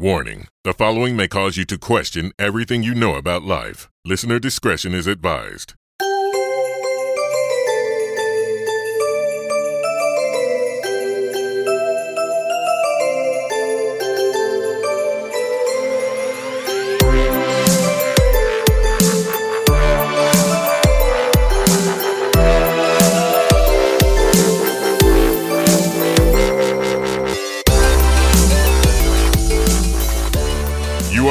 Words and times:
Warning 0.00 0.46
the 0.62 0.72
following 0.72 1.16
may 1.16 1.26
cause 1.26 1.56
you 1.56 1.64
to 1.64 1.76
question 1.76 2.30
everything 2.38 2.84
you 2.84 2.94
know 2.94 3.16
about 3.16 3.42
life. 3.42 3.90
Listener 4.04 4.38
discretion 4.38 4.94
is 4.94 5.08
advised. 5.08 5.74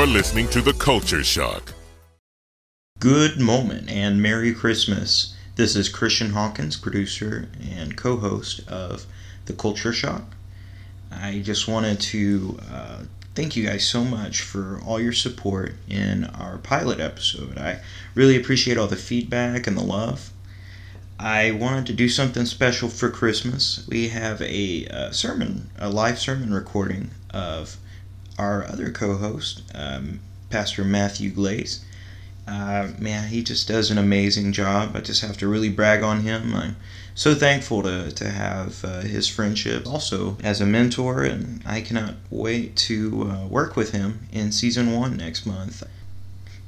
Are 0.08 0.14
listening 0.14 0.48
to 0.48 0.62
The 0.62 0.74
Culture 0.74 1.24
Shock. 1.24 1.74
Good 3.00 3.40
moment 3.40 3.90
and 3.90 4.22
Merry 4.22 4.54
Christmas. 4.54 5.36
This 5.56 5.76
is 5.76 5.90
Christian 5.90 6.30
Hawkins, 6.30 6.78
producer 6.78 7.50
and 7.76 7.98
co 7.98 8.16
host 8.18 8.66
of 8.70 9.06
The 9.46 9.54
Culture 9.54 9.92
Shock. 9.92 10.24
I 11.12 11.40
just 11.40 11.68
wanted 11.68 12.00
to 12.00 12.58
uh, 12.72 13.00
thank 13.36 13.58
you 13.58 13.66
guys 13.66 13.86
so 13.86 14.04
much 14.04 14.42
for 14.42 14.80
all 14.86 15.00
your 15.00 15.14
support 15.14 15.74
in 15.90 16.24
our 16.26 16.58
pilot 16.58 17.02
episode. 17.02 17.58
I 17.58 17.82
really 18.16 18.38
appreciate 18.38 18.78
all 18.78 18.88
the 18.88 18.96
feedback 18.96 19.68
and 19.68 19.78
the 19.78 19.84
love. 19.84 20.32
I 21.20 21.52
wanted 21.52 21.86
to 21.88 21.94
do 21.94 22.08
something 22.08 22.46
special 22.46 22.88
for 22.88 23.10
Christmas. 23.10 23.86
We 23.90 24.08
have 24.10 24.42
a, 24.42 24.88
uh 24.88 25.12
sermon, 25.12 25.70
a 25.78 25.90
live 25.90 26.18
sermon 26.20 26.54
recording 26.54 27.12
of 27.32 27.78
our 28.38 28.66
other 28.66 28.92
co-host, 28.92 29.64
um, 29.74 30.20
Pastor 30.50 30.84
Matthew 30.84 31.30
Glaze. 31.30 31.84
Uh, 32.48 32.90
man, 32.98 33.28
he 33.28 33.44
just 33.44 33.68
does 33.68 33.92
an 33.92 33.98
amazing 33.98 34.54
job. 34.54 34.96
I 34.96 35.02
just 35.02 35.22
have 35.22 35.38
to 35.40 35.48
really 35.48 35.70
brag 35.70 36.02
on 36.02 36.22
him. 36.22 36.56
I'm 36.56 36.78
so 37.14 37.36
thankful 37.36 37.84
to, 37.84 38.12
to 38.12 38.30
have 38.30 38.86
uh, 38.86 39.02
his 39.02 39.28
friendship 39.28 39.86
also 39.86 40.38
as 40.42 40.62
a 40.62 40.66
mentor, 40.66 41.24
and 41.24 41.62
I 41.66 41.82
cannot 41.82 42.16
wait 42.30 42.78
to 42.78 43.30
uh, 43.30 43.48
work 43.48 43.76
with 43.76 43.92
him 43.92 44.28
in 44.32 44.52
season 44.52 44.94
one 44.94 45.18
next 45.18 45.46
month. 45.46 45.84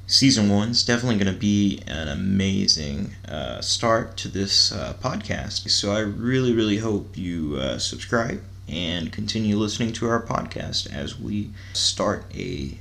Season 0.05 0.49
one 0.49 0.69
is 0.69 0.83
definitely 0.83 1.23
going 1.23 1.33
to 1.33 1.39
be 1.39 1.81
an 1.85 2.07
amazing 2.07 3.11
uh, 3.27 3.61
start 3.61 4.17
to 4.17 4.27
this 4.27 4.71
uh, 4.71 4.95
podcast. 4.99 5.69
So 5.69 5.91
I 5.91 5.99
really, 5.99 6.51
really 6.51 6.79
hope 6.79 7.15
you 7.15 7.57
uh, 7.57 7.77
subscribe 7.77 8.41
and 8.69 9.11
continue 9.11 9.57
listening 9.57 9.91
to 9.93 10.07
our 10.07 10.21
podcast 10.21 10.93
as 10.93 11.19
we 11.19 11.51
start 11.73 12.25
a 12.35 12.77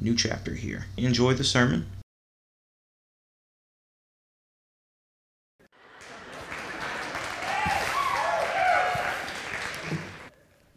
new 0.00 0.14
chapter 0.14 0.54
here. 0.54 0.86
Enjoy 0.96 1.34
the 1.34 1.44
sermon. 1.44 1.86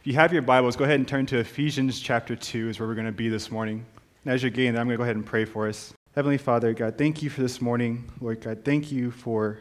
If 0.02 0.08
you 0.08 0.14
have 0.14 0.34
your 0.34 0.42
Bibles, 0.42 0.76
go 0.76 0.84
ahead 0.84 0.96
and 0.96 1.08
turn 1.08 1.28
to 1.28 1.38
Ephesians 1.38 2.00
chapter 2.00 2.36
2 2.36 2.70
is 2.70 2.80
where 2.80 2.90
we're 2.90 2.96
going 2.96 3.06
to 3.06 3.12
be 3.12 3.30
this 3.30 3.52
morning. 3.52 3.86
And 4.26 4.34
as 4.34 4.42
you're 4.42 4.50
getting 4.50 4.74
there, 4.74 4.82
I'm 4.82 4.88
going 4.88 4.96
to 4.96 4.98
go 4.98 5.04
ahead 5.04 5.16
and 5.16 5.24
pray 5.24 5.46
for 5.46 5.68
us. 5.68 5.94
Heavenly 6.16 6.40
Father, 6.40 6.74
God, 6.74 6.98
thank 6.98 7.22
you 7.22 7.30
for 7.30 7.42
this 7.42 7.62
morning. 7.62 8.12
Lord 8.20 8.42
God, 8.42 8.66
thank 8.66 8.92
you 8.92 9.12
for 9.12 9.60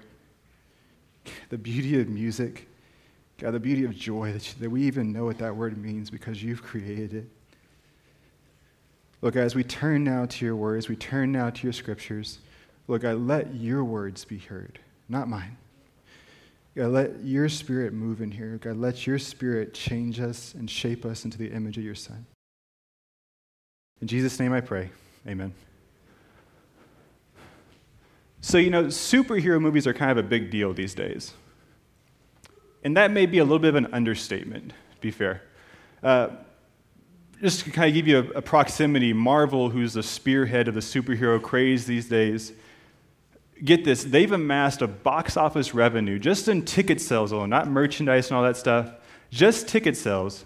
the 1.50 1.58
beauty 1.58 2.00
of 2.00 2.08
music. 2.08 2.69
God, 3.40 3.52
the 3.52 3.60
beauty 3.60 3.84
of 3.84 3.96
joy 3.96 4.32
that, 4.32 4.54
that 4.60 4.70
we 4.70 4.82
even 4.82 5.12
know 5.12 5.24
what 5.24 5.38
that 5.38 5.56
word 5.56 5.76
means 5.78 6.10
because 6.10 6.42
you've 6.42 6.62
created 6.62 7.14
it. 7.14 7.26
Look, 9.22 9.34
as 9.34 9.54
we 9.54 9.64
turn 9.64 10.04
now 10.04 10.26
to 10.26 10.44
your 10.44 10.56
words, 10.56 10.88
we 10.88 10.96
turn 10.96 11.32
now 11.32 11.48
to 11.48 11.62
your 11.62 11.72
scriptures. 11.72 12.38
Look, 12.86 13.02
God, 13.02 13.18
let 13.18 13.54
your 13.54 13.82
words 13.82 14.26
be 14.26 14.38
heard, 14.38 14.78
not 15.08 15.26
mine. 15.26 15.56
God, 16.76 16.88
let 16.88 17.24
your 17.24 17.48
spirit 17.48 17.94
move 17.94 18.20
in 18.20 18.30
here. 18.30 18.58
God, 18.60 18.76
let 18.76 19.06
your 19.06 19.18
spirit 19.18 19.72
change 19.72 20.20
us 20.20 20.54
and 20.54 20.70
shape 20.70 21.04
us 21.04 21.24
into 21.24 21.38
the 21.38 21.50
image 21.50 21.78
of 21.78 21.84
your 21.84 21.94
Son. 21.94 22.26
In 24.02 24.06
Jesus' 24.06 24.38
name 24.38 24.52
I 24.52 24.60
pray. 24.60 24.90
Amen. 25.26 25.52
So, 28.42 28.58
you 28.58 28.70
know, 28.70 28.84
superhero 28.84 29.60
movies 29.60 29.86
are 29.86 29.92
kind 29.92 30.10
of 30.10 30.18
a 30.18 30.22
big 30.22 30.50
deal 30.50 30.72
these 30.72 30.94
days. 30.94 31.34
And 32.82 32.96
that 32.96 33.10
may 33.10 33.26
be 33.26 33.38
a 33.38 33.44
little 33.44 33.58
bit 33.58 33.68
of 33.68 33.74
an 33.76 33.92
understatement, 33.92 34.68
to 34.68 35.00
be 35.00 35.10
fair. 35.10 35.42
Uh, 36.02 36.28
just 37.40 37.64
to 37.64 37.70
kind 37.70 37.88
of 37.88 37.94
give 37.94 38.06
you 38.06 38.18
a, 38.18 38.38
a 38.38 38.42
proximity, 38.42 39.12
Marvel, 39.12 39.70
who's 39.70 39.94
the 39.94 40.02
spearhead 40.02 40.68
of 40.68 40.74
the 40.74 40.80
superhero 40.80 41.40
craze 41.40 41.86
these 41.86 42.08
days, 42.08 42.52
get 43.64 43.84
this, 43.84 44.04
they've 44.04 44.32
amassed 44.32 44.82
a 44.82 44.86
box 44.86 45.36
office 45.36 45.74
revenue 45.74 46.18
just 46.18 46.48
in 46.48 46.64
ticket 46.64 47.00
sales 47.00 47.32
alone, 47.32 47.50
not 47.50 47.68
merchandise 47.68 48.28
and 48.28 48.36
all 48.36 48.42
that 48.42 48.56
stuff, 48.56 48.92
just 49.30 49.68
ticket 49.68 49.96
sales 49.96 50.44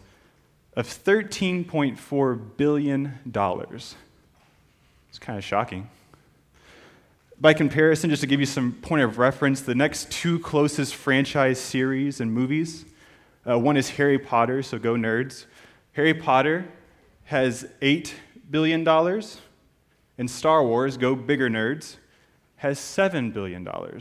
of 0.77 0.87
$13.4 0.87 2.41
billion. 2.57 3.19
It's 3.25 5.19
kind 5.21 5.39
of 5.39 5.45
shocking. 5.45 5.89
By 7.41 7.53
comparison, 7.53 8.11
just 8.11 8.21
to 8.21 8.27
give 8.27 8.41
you 8.41 8.47
some 8.47 8.73
point 8.73 9.03
of 9.03 9.19
reference, 9.19 9.61
the 9.61 9.75
next 9.75 10.11
two 10.11 10.39
closest 10.39 10.95
franchise 10.95 11.61
series 11.61 12.21
and 12.21 12.33
movies 12.33 12.85
uh, 13.49 13.59
one 13.59 13.77
is 13.77 13.91
Harry 13.91 14.19
Potter, 14.19 14.63
so 14.63 14.79
go 14.79 14.95
nerds. 14.95 15.45
Harry 15.93 16.15
Potter 16.15 16.67
has 17.25 17.67
$8 17.83 18.13
billion, 18.51 18.87
and 20.17 20.31
Star 20.31 20.65
Wars, 20.65 20.97
go 20.97 21.15
bigger 21.15 21.51
nerds, 21.51 21.97
has 22.57 22.79
$7 22.79 23.35
billion. 23.35 23.65
But 23.65 24.01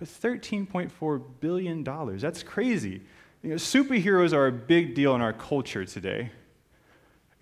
$13.4 0.00 1.22
billion, 1.40 1.84
that's 2.18 2.42
crazy. 2.42 3.02
You 3.42 3.50
know, 3.50 3.56
superheroes 3.56 4.32
are 4.32 4.46
a 4.46 4.52
big 4.52 4.94
deal 4.94 5.14
in 5.14 5.20
our 5.20 5.34
culture 5.34 5.84
today. 5.84 6.30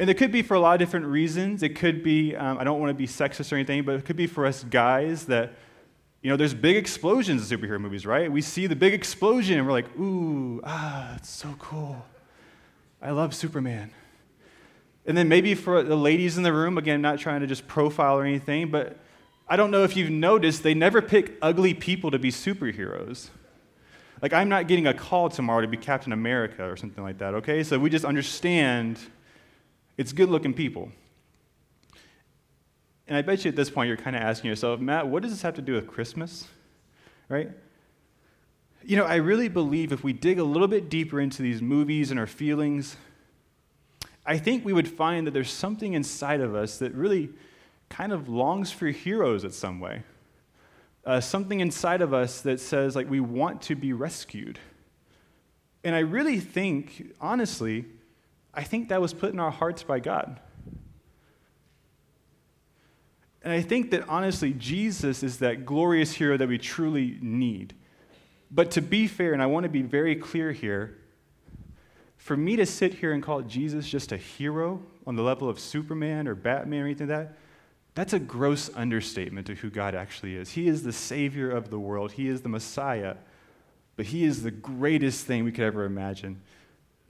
And 0.00 0.09
it 0.09 0.15
could 0.15 0.33
be 0.33 0.41
for 0.41 0.55
a 0.55 0.61
lot 0.61 0.72
of 0.72 0.78
different 0.78 1.05
reasons. 1.05 1.62
It 1.62 1.77
could 1.77 2.03
be, 2.03 2.34
um, 2.34 2.56
I 2.56 2.65
don't 2.65 2.81
want 2.81 2.88
to 2.88 2.94
be 2.94 3.06
sexist 3.06 3.53
or 3.53 3.56
anything, 3.56 3.83
but 3.83 3.97
it 3.97 4.06
could 4.06 4.16
be 4.16 4.27
for 4.27 4.47
us 4.47 4.65
guys 4.65 5.27
that, 5.27 5.53
you 6.22 6.31
know, 6.31 6.38
there's 6.38 6.55
big 6.55 6.77
explosions 6.77 7.53
in 7.53 7.59
superhero 7.59 7.78
movies, 7.78 8.06
right? 8.06 8.33
We 8.33 8.41
see 8.41 8.66
the 8.66 8.75
big 8.75 8.94
explosion 8.94 9.59
and 9.59 9.66
we're 9.66 9.75
like, 9.75 9.94
ooh, 9.99 10.62
ah, 10.65 11.16
it's 11.16 11.28
so 11.28 11.55
cool. 11.59 12.03
I 13.03 13.11
love 13.11 13.34
Superman. 13.34 13.91
And 15.05 15.19
then 15.19 15.28
maybe 15.28 15.55
for 15.55 15.83
the 15.83 15.97
ladies 15.97 16.38
in 16.38 16.44
the 16.44 16.53
room, 16.55 16.78
again, 16.78 17.03
not 17.03 17.19
trying 17.19 17.43
to 17.43 17.47
just 17.47 17.69
profile 17.69 18.17
or 18.17 18.25
anything, 18.25 18.71
but 18.71 18.97
I 19.49 19.56
don't 19.56 19.71
know 19.71 19.84
if 19.84 19.99
you've 19.99 20.09
noticed, 20.09 20.62
they 20.62 20.72
never 20.72 21.03
pick 21.03 21.37
ugly 21.43 21.75
people 21.75 22.11
to 22.11 22.19
be 22.19 22.31
superheroes. 22.31 23.28
Like, 24.22 24.32
I'm 24.32 24.49
not 24.49 24.67
getting 24.67 24.87
a 24.87 24.94
call 24.94 25.28
tomorrow 25.28 25.61
to 25.61 25.69
be 25.69 25.77
Captain 25.77 26.15
America 26.15 26.65
or 26.65 26.78
something 26.78 27.05
like 27.05 27.19
that, 27.19 27.34
okay? 27.34 27.62
So 27.62 27.78
we 27.78 27.91
just 27.91 28.06
understand 28.06 28.99
it's 29.96 30.12
good 30.12 30.28
looking 30.28 30.54
people. 30.54 30.90
And 33.06 33.16
I 33.16 33.22
bet 33.22 33.44
you 33.44 33.48
at 33.48 33.56
this 33.56 33.70
point 33.70 33.88
you're 33.88 33.96
kind 33.96 34.14
of 34.14 34.22
asking 34.22 34.48
yourself, 34.48 34.78
Matt, 34.80 35.08
what 35.08 35.22
does 35.22 35.32
this 35.32 35.42
have 35.42 35.54
to 35.54 35.62
do 35.62 35.74
with 35.74 35.88
Christmas? 35.88 36.46
Right? 37.28 37.50
You 38.84 38.96
know, 38.96 39.04
I 39.04 39.16
really 39.16 39.48
believe 39.48 39.92
if 39.92 40.04
we 40.04 40.12
dig 40.12 40.38
a 40.38 40.44
little 40.44 40.68
bit 40.68 40.88
deeper 40.88 41.20
into 41.20 41.42
these 41.42 41.60
movies 41.60 42.10
and 42.10 42.20
our 42.20 42.26
feelings, 42.26 42.96
I 44.24 44.38
think 44.38 44.64
we 44.64 44.72
would 44.72 44.88
find 44.88 45.26
that 45.26 45.32
there's 45.32 45.50
something 45.50 45.94
inside 45.94 46.40
of 46.40 46.54
us 46.54 46.78
that 46.78 46.94
really 46.94 47.30
kind 47.88 48.12
of 48.12 48.28
longs 48.28 48.70
for 48.70 48.86
heroes 48.86 49.44
in 49.44 49.50
some 49.50 49.80
way. 49.80 50.04
Uh, 51.04 51.20
something 51.20 51.60
inside 51.60 52.02
of 52.02 52.14
us 52.14 52.42
that 52.42 52.60
says, 52.60 52.94
like, 52.94 53.10
we 53.10 53.20
want 53.20 53.62
to 53.62 53.74
be 53.74 53.92
rescued. 53.92 54.58
And 55.82 55.96
I 55.96 56.00
really 56.00 56.38
think, 56.38 57.12
honestly, 57.20 57.86
I 58.53 58.65
think 58.65 58.88
that 58.88 59.00
was 59.00 59.15
put 59.15 59.33
in 59.33 59.41
our 59.41 59.50
hearts 59.50 59.83
by 59.83 60.00
God. 60.00 60.41
And 63.43 63.52
I 63.52 63.62
think 63.62 63.91
that 63.93 64.08
honestly, 64.08 64.52
Jesus 64.52 65.23
is 65.23 65.38
that 65.38 65.64
glorious 65.64 66.12
hero 66.12 66.37
that 66.37 66.49
we 66.49 66.58
truly 66.58 67.17
need. 67.20 67.75
But 68.50 68.73
to 68.73 68.82
be 68.82 69.06
fair, 69.06 69.32
and 69.32 69.43
I 69.43 69.47
want 69.47 69.64
to 69.64 69.70
be 69.70 69.82
very 69.82 70.17
clear 70.17 70.52
here, 70.52 70.99
for 72.17 72.37
me 72.37 72.56
to 72.56 72.67
sit 72.67 72.94
here 72.94 73.12
and 73.12 73.23
call 73.23 73.41
Jesus 73.43 73.88
just 73.88 74.12
a 74.12 74.17
hero 74.17 74.82
on 75.06 75.17
the 75.17 75.23
level 75.23 75.49
of 75.49 75.58
Superman 75.58 76.29
or 76.29 76.35
Batman 76.35 76.82
or 76.82 76.85
anything 76.85 77.08
like 77.08 77.17
that, 77.17 77.38
that's 77.94 78.12
a 78.12 78.19
gross 78.19 78.70
understatement 78.75 79.49
of 79.49 79.58
who 79.58 79.70
God 79.70 79.94
actually 79.94 80.37
is. 80.37 80.50
He 80.50 80.69
is 80.69 80.82
the 80.82 80.93
Savior 80.93 81.50
of 81.50 81.70
the 81.70 81.79
world, 81.79 82.12
He 82.12 82.29
is 82.29 82.43
the 82.43 82.49
Messiah, 82.49 83.17
but 83.96 84.06
He 84.06 84.25
is 84.25 84.43
the 84.43 84.50
greatest 84.50 85.26
thing 85.26 85.44
we 85.44 85.53
could 85.53 85.64
ever 85.64 85.85
imagine. 85.85 86.43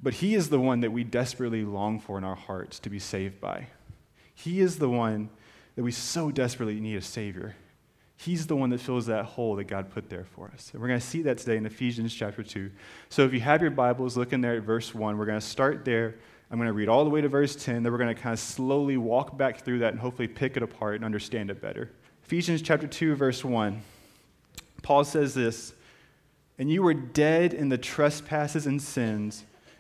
But 0.03 0.15
He 0.15 0.35
is 0.35 0.51
the 0.51 0.61
one 0.61 0.81
that 0.81 0.93
we 0.93 1.05
desperately 1.05 1.65
long 1.65 2.01
for 2.01 2.19
in 2.19 2.25
our 2.25 2.35
hearts 2.35 2.79
to 2.81 2.91
be 2.91 2.99
saved 2.99 3.41
by. 3.41 3.67
He 4.35 4.61
is 4.61 4.79
the 4.79 4.89
one 4.89 5.31
that 5.77 5.83
we 5.83 5.93
so 5.93 6.31
desperately 6.31 6.81
need 6.81 6.97
a 6.97 7.03
Savior. 7.03 7.55
He's 8.17 8.47
the 8.47 8.57
one 8.57 8.71
that 8.71 8.81
fills 8.81 9.07
that 9.07 9.25
hole 9.25 9.57
that 9.57 9.65
God 9.65 9.91
put 9.91 10.11
there 10.11 10.25
for 10.25 10.51
us. 10.53 10.71
And 10.73 10.83
we're 10.83 10.89
going 10.89 11.01
to 11.01 11.07
see 11.07 11.23
that 11.23 11.39
today 11.39 11.57
in 11.57 11.65
Ephesians 11.65 12.15
chapter 12.15 12.43
2. 12.43 12.71
So 13.09 13.25
if 13.25 13.33
you 13.33 13.41
have 13.41 13.63
your 13.63 13.71
Bibles, 13.71 14.17
look 14.17 14.35
in 14.35 14.43
there 14.43 14.57
at 14.57 14.63
verse 14.63 14.95
1. 14.95 15.17
We're 15.17 15.25
going 15.25 15.41
to 15.41 15.47
start 15.47 15.87
there 15.87 16.17
I'm 16.51 16.59
going 16.59 16.67
to 16.67 16.73
read 16.73 16.89
all 16.89 17.05
the 17.05 17.11
way 17.11 17.21
to 17.21 17.29
verse 17.29 17.55
10, 17.55 17.85
then 17.85 17.93
we're 17.93 17.99
going 17.99 18.15
to 18.15 18.21
kind 18.21 18.33
of 18.33 18.41
slowly 18.41 18.97
walk 18.97 19.39
back 19.39 19.61
through 19.61 19.81
that 19.81 19.93
and 19.93 20.01
hopefully 20.01 20.27
pick 20.27 20.57
it 20.57 20.65
apart 20.65 20.97
and 20.97 21.05
understand 21.05 21.49
it 21.49 21.61
better. 21.61 21.91
Ephesians 22.25 22.61
chapter 22.61 22.89
2, 22.89 23.15
verse 23.15 23.45
1. 23.45 23.81
Paul 24.83 25.05
says 25.05 25.33
this 25.35 25.75
And 26.59 26.69
you 26.69 26.83
were 26.83 26.95
dead 26.95 27.55
in 27.55 27.69
the 27.69 27.79
trespasses 27.79 28.67
and 28.67 28.83
sins 28.83 29.45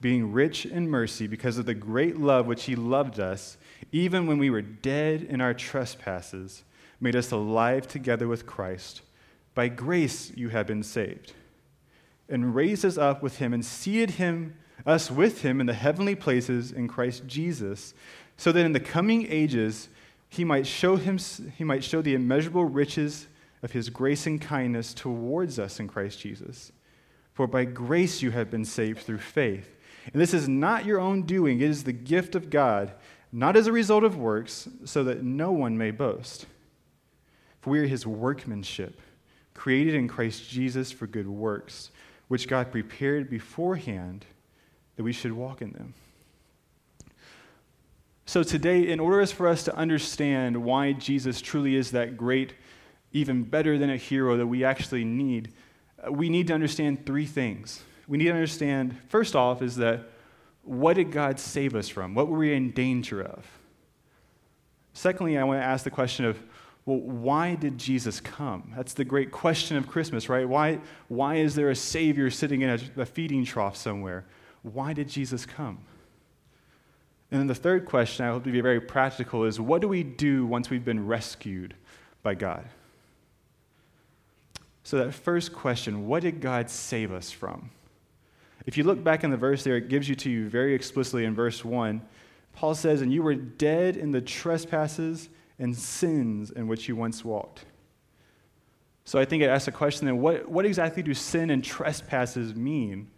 being 0.00 0.32
rich 0.32 0.64
in 0.64 0.88
mercy 0.88 1.26
because 1.26 1.58
of 1.58 1.66
the 1.66 1.74
great 1.74 2.18
love 2.18 2.46
which 2.46 2.64
He 2.64 2.76
loved 2.76 3.18
us, 3.18 3.56
even 3.92 4.26
when 4.26 4.38
we 4.38 4.50
were 4.50 4.62
dead 4.62 5.22
in 5.22 5.40
our 5.40 5.54
trespasses, 5.54 6.64
made 7.00 7.16
us 7.16 7.32
alive 7.32 7.86
together 7.86 8.28
with 8.28 8.46
Christ. 8.46 9.02
By 9.54 9.68
grace 9.68 10.30
you 10.36 10.50
have 10.50 10.66
been 10.66 10.82
saved. 10.82 11.32
And 12.28 12.54
raised 12.54 12.84
us 12.84 12.98
up 12.98 13.22
with 13.22 13.38
Him 13.38 13.52
and 13.52 13.64
seated 13.64 14.10
him, 14.10 14.56
us 14.86 15.10
with 15.10 15.42
Him 15.42 15.60
in 15.60 15.66
the 15.66 15.74
heavenly 15.74 16.14
places 16.14 16.70
in 16.70 16.86
Christ 16.86 17.26
Jesus, 17.26 17.94
so 18.36 18.52
that 18.52 18.64
in 18.64 18.72
the 18.72 18.80
coming 18.80 19.26
ages 19.30 19.88
he 20.28 20.44
might 20.44 20.66
show, 20.66 20.96
him, 20.96 21.18
he 21.56 21.64
might 21.64 21.82
show 21.82 22.02
the 22.02 22.14
immeasurable 22.14 22.64
riches 22.64 23.26
of 23.62 23.72
his 23.72 23.88
grace 23.88 24.26
and 24.26 24.40
kindness 24.40 24.94
towards 24.94 25.58
us 25.58 25.80
in 25.80 25.88
Christ 25.88 26.20
Jesus. 26.20 26.70
For 27.32 27.46
by 27.46 27.64
grace 27.64 28.22
you 28.22 28.30
have 28.30 28.50
been 28.50 28.64
saved 28.64 29.00
through 29.00 29.18
faith. 29.18 29.74
And 30.12 30.22
this 30.22 30.34
is 30.34 30.48
not 30.48 30.84
your 30.84 31.00
own 31.00 31.22
doing, 31.22 31.60
it 31.60 31.70
is 31.70 31.84
the 31.84 31.92
gift 31.92 32.34
of 32.34 32.50
God, 32.50 32.92
not 33.30 33.56
as 33.56 33.66
a 33.66 33.72
result 33.72 34.04
of 34.04 34.16
works, 34.16 34.68
so 34.84 35.04
that 35.04 35.22
no 35.22 35.52
one 35.52 35.76
may 35.76 35.90
boast. 35.90 36.46
For 37.60 37.70
we 37.70 37.80
are 37.80 37.86
his 37.86 38.06
workmanship, 38.06 39.00
created 39.54 39.94
in 39.94 40.08
Christ 40.08 40.48
Jesus 40.48 40.90
for 40.90 41.06
good 41.06 41.28
works, 41.28 41.90
which 42.28 42.48
God 42.48 42.70
prepared 42.70 43.28
beforehand 43.28 44.24
that 44.96 45.02
we 45.02 45.12
should 45.12 45.32
walk 45.32 45.60
in 45.62 45.72
them. 45.72 45.94
So, 48.24 48.42
today, 48.42 48.88
in 48.88 49.00
order 49.00 49.24
for 49.26 49.48
us 49.48 49.62
to 49.64 49.74
understand 49.74 50.62
why 50.62 50.92
Jesus 50.92 51.40
truly 51.40 51.76
is 51.76 51.92
that 51.92 52.16
great, 52.16 52.52
even 53.12 53.42
better 53.42 53.78
than 53.78 53.88
a 53.88 53.96
hero 53.96 54.36
that 54.36 54.46
we 54.46 54.64
actually 54.64 55.04
need, 55.04 55.54
we 56.10 56.28
need 56.28 56.46
to 56.48 56.52
understand 56.52 57.06
three 57.06 57.24
things. 57.24 57.82
We 58.08 58.16
need 58.18 58.24
to 58.24 58.32
understand, 58.32 58.96
first 59.08 59.36
off, 59.36 59.62
is 59.62 59.76
that 59.76 60.08
what 60.62 60.94
did 60.94 61.12
God 61.12 61.38
save 61.38 61.74
us 61.74 61.88
from? 61.88 62.14
What 62.14 62.28
were 62.28 62.38
we 62.38 62.54
in 62.54 62.72
danger 62.72 63.22
of? 63.22 63.46
Secondly, 64.94 65.38
I 65.38 65.44
want 65.44 65.60
to 65.60 65.64
ask 65.64 65.84
the 65.84 65.90
question 65.90 66.24
of, 66.24 66.42
well, 66.84 66.98
why 66.98 67.54
did 67.54 67.76
Jesus 67.76 68.18
come? 68.18 68.72
That's 68.74 68.94
the 68.94 69.04
great 69.04 69.30
question 69.30 69.76
of 69.76 69.86
Christmas, 69.86 70.28
right? 70.28 70.48
Why, 70.48 70.80
why 71.08 71.36
is 71.36 71.54
there 71.54 71.70
a 71.70 71.76
Savior 71.76 72.30
sitting 72.30 72.62
in 72.62 72.70
a, 72.70 73.02
a 73.02 73.06
feeding 73.06 73.44
trough 73.44 73.76
somewhere? 73.76 74.24
Why 74.62 74.94
did 74.94 75.08
Jesus 75.08 75.44
come? 75.44 75.78
And 77.30 77.40
then 77.40 77.46
the 77.46 77.54
third 77.54 77.84
question, 77.84 78.24
I 78.24 78.30
hope 78.30 78.44
to 78.44 78.50
be 78.50 78.62
very 78.62 78.80
practical, 78.80 79.44
is 79.44 79.60
what 79.60 79.82
do 79.82 79.88
we 79.88 80.02
do 80.02 80.46
once 80.46 80.70
we've 80.70 80.84
been 80.84 81.06
rescued 81.06 81.74
by 82.22 82.34
God? 82.34 82.64
So, 84.82 84.96
that 84.96 85.12
first 85.12 85.52
question, 85.52 86.08
what 86.08 86.22
did 86.22 86.40
God 86.40 86.70
save 86.70 87.12
us 87.12 87.30
from? 87.30 87.70
If 88.68 88.76
you 88.76 88.84
look 88.84 89.02
back 89.02 89.24
in 89.24 89.30
the 89.30 89.38
verse 89.38 89.64
there, 89.64 89.78
it 89.78 89.88
gives 89.88 90.10
you 90.10 90.14
to 90.16 90.30
you 90.30 90.46
very 90.46 90.74
explicitly 90.74 91.24
in 91.24 91.34
verse 91.34 91.64
1. 91.64 92.02
Paul 92.52 92.74
says, 92.74 93.00
And 93.00 93.10
you 93.10 93.22
were 93.22 93.34
dead 93.34 93.96
in 93.96 94.12
the 94.12 94.20
trespasses 94.20 95.30
and 95.58 95.74
sins 95.74 96.50
in 96.50 96.68
which 96.68 96.86
you 96.86 96.94
once 96.94 97.24
walked. 97.24 97.64
So 99.06 99.18
I 99.18 99.24
think 99.24 99.42
it 99.42 99.46
asks 99.46 99.68
a 99.68 99.72
question 99.72 100.04
then 100.04 100.18
what, 100.18 100.50
what 100.50 100.66
exactly 100.66 101.02
do 101.02 101.14
sin 101.14 101.48
and 101.48 101.64
trespasses 101.64 102.54
mean? 102.54 103.08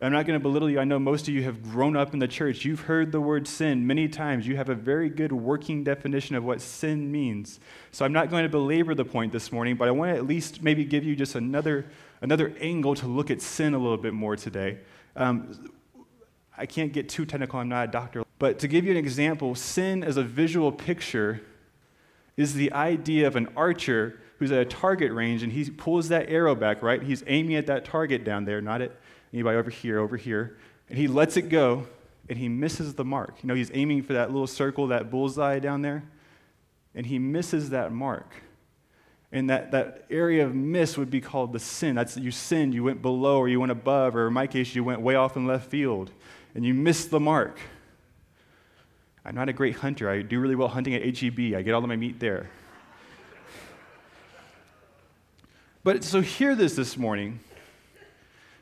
I'm 0.00 0.12
not 0.12 0.24
going 0.24 0.38
to 0.38 0.42
belittle 0.42 0.70
you. 0.70 0.78
I 0.78 0.84
know 0.84 1.00
most 1.00 1.26
of 1.26 1.34
you 1.34 1.42
have 1.42 1.64
grown 1.64 1.96
up 1.96 2.12
in 2.12 2.20
the 2.20 2.28
church. 2.28 2.64
You've 2.64 2.82
heard 2.82 3.10
the 3.10 3.20
word 3.20 3.48
sin 3.48 3.88
many 3.88 4.06
times. 4.06 4.46
You 4.46 4.56
have 4.56 4.68
a 4.68 4.74
very 4.76 5.08
good 5.08 5.32
working 5.32 5.82
definition 5.82 6.36
of 6.36 6.44
what 6.44 6.60
sin 6.60 7.10
means. 7.10 7.58
So 7.90 8.04
I'm 8.04 8.12
not 8.12 8.30
going 8.30 8.44
to 8.44 8.48
belabor 8.48 8.94
the 8.94 9.04
point 9.04 9.32
this 9.32 9.50
morning, 9.50 9.74
but 9.74 9.88
I 9.88 9.90
want 9.90 10.12
to 10.12 10.16
at 10.16 10.28
least 10.28 10.62
maybe 10.62 10.84
give 10.84 11.02
you 11.02 11.16
just 11.16 11.34
another, 11.34 11.86
another 12.20 12.54
angle 12.60 12.94
to 12.96 13.06
look 13.06 13.30
at 13.30 13.40
sin 13.40 13.74
a 13.74 13.78
little 13.78 13.96
bit 13.96 14.14
more 14.14 14.36
today. 14.36 14.78
Um, 15.14 15.70
I 16.56 16.66
can't 16.66 16.92
get 16.92 17.08
too 17.08 17.26
technical, 17.26 17.60
I'm 17.60 17.68
not 17.68 17.88
a 17.88 17.92
doctor. 17.92 18.24
But 18.38 18.58
to 18.60 18.68
give 18.68 18.84
you 18.84 18.90
an 18.90 18.96
example, 18.96 19.54
sin 19.54 20.02
as 20.02 20.16
a 20.16 20.22
visual 20.22 20.72
picture 20.72 21.42
is 22.36 22.54
the 22.54 22.72
idea 22.72 23.26
of 23.26 23.36
an 23.36 23.48
archer 23.56 24.20
who's 24.38 24.52
at 24.52 24.58
a 24.58 24.64
target 24.64 25.12
range 25.12 25.42
and 25.42 25.52
he 25.52 25.70
pulls 25.70 26.08
that 26.08 26.28
arrow 26.28 26.54
back, 26.54 26.82
right? 26.82 27.02
He's 27.02 27.22
aiming 27.26 27.56
at 27.56 27.66
that 27.66 27.84
target 27.84 28.24
down 28.24 28.44
there, 28.44 28.60
not 28.60 28.82
at 28.82 28.92
Anybody 29.32 29.58
over 29.58 29.70
here, 29.70 29.98
over 29.98 30.16
here? 30.16 30.56
And 30.88 30.98
he 30.98 31.08
lets 31.08 31.36
it 31.36 31.50
go 31.50 31.86
and 32.28 32.38
he 32.38 32.48
misses 32.48 32.94
the 32.94 33.04
mark. 33.04 33.34
You 33.42 33.48
know, 33.48 33.54
he's 33.54 33.70
aiming 33.74 34.02
for 34.02 34.14
that 34.14 34.30
little 34.30 34.46
circle, 34.46 34.86
that 34.88 35.10
bullseye 35.10 35.58
down 35.58 35.82
there, 35.82 36.04
and 36.94 37.06
he 37.06 37.18
misses 37.18 37.70
that 37.70 37.92
mark. 37.92 38.32
And 39.32 39.50
that, 39.50 39.72
that 39.72 40.04
area 40.08 40.46
of 40.46 40.54
miss 40.54 40.96
would 40.96 41.10
be 41.10 41.20
called 41.20 41.52
the 41.52 41.58
sin. 41.58 41.94
That's 41.96 42.16
you 42.16 42.30
sinned, 42.30 42.74
you 42.74 42.84
went 42.84 43.02
below 43.02 43.38
or 43.38 43.48
you 43.48 43.58
went 43.60 43.72
above, 43.72 44.14
or 44.14 44.28
in 44.28 44.32
my 44.32 44.46
case, 44.46 44.74
you 44.74 44.84
went 44.84 45.00
way 45.00 45.14
off 45.14 45.36
in 45.36 45.46
left 45.46 45.68
field 45.68 46.10
and 46.54 46.64
you 46.64 46.72
missed 46.72 47.10
the 47.10 47.20
mark. 47.20 47.58
I'm 49.24 49.34
not 49.34 49.48
a 49.48 49.52
great 49.52 49.76
hunter. 49.76 50.08
I 50.08 50.22
do 50.22 50.38
really 50.40 50.54
well 50.54 50.68
hunting 50.68 50.94
at 50.94 51.02
HEB. 51.02 51.54
I 51.56 51.62
get 51.62 51.72
all 51.72 51.82
of 51.82 51.88
my 51.88 51.96
meat 51.96 52.20
there. 52.20 52.48
But 55.82 56.02
so 56.02 56.20
hear 56.20 56.56
this 56.56 56.74
this 56.74 56.96
morning. 56.96 57.38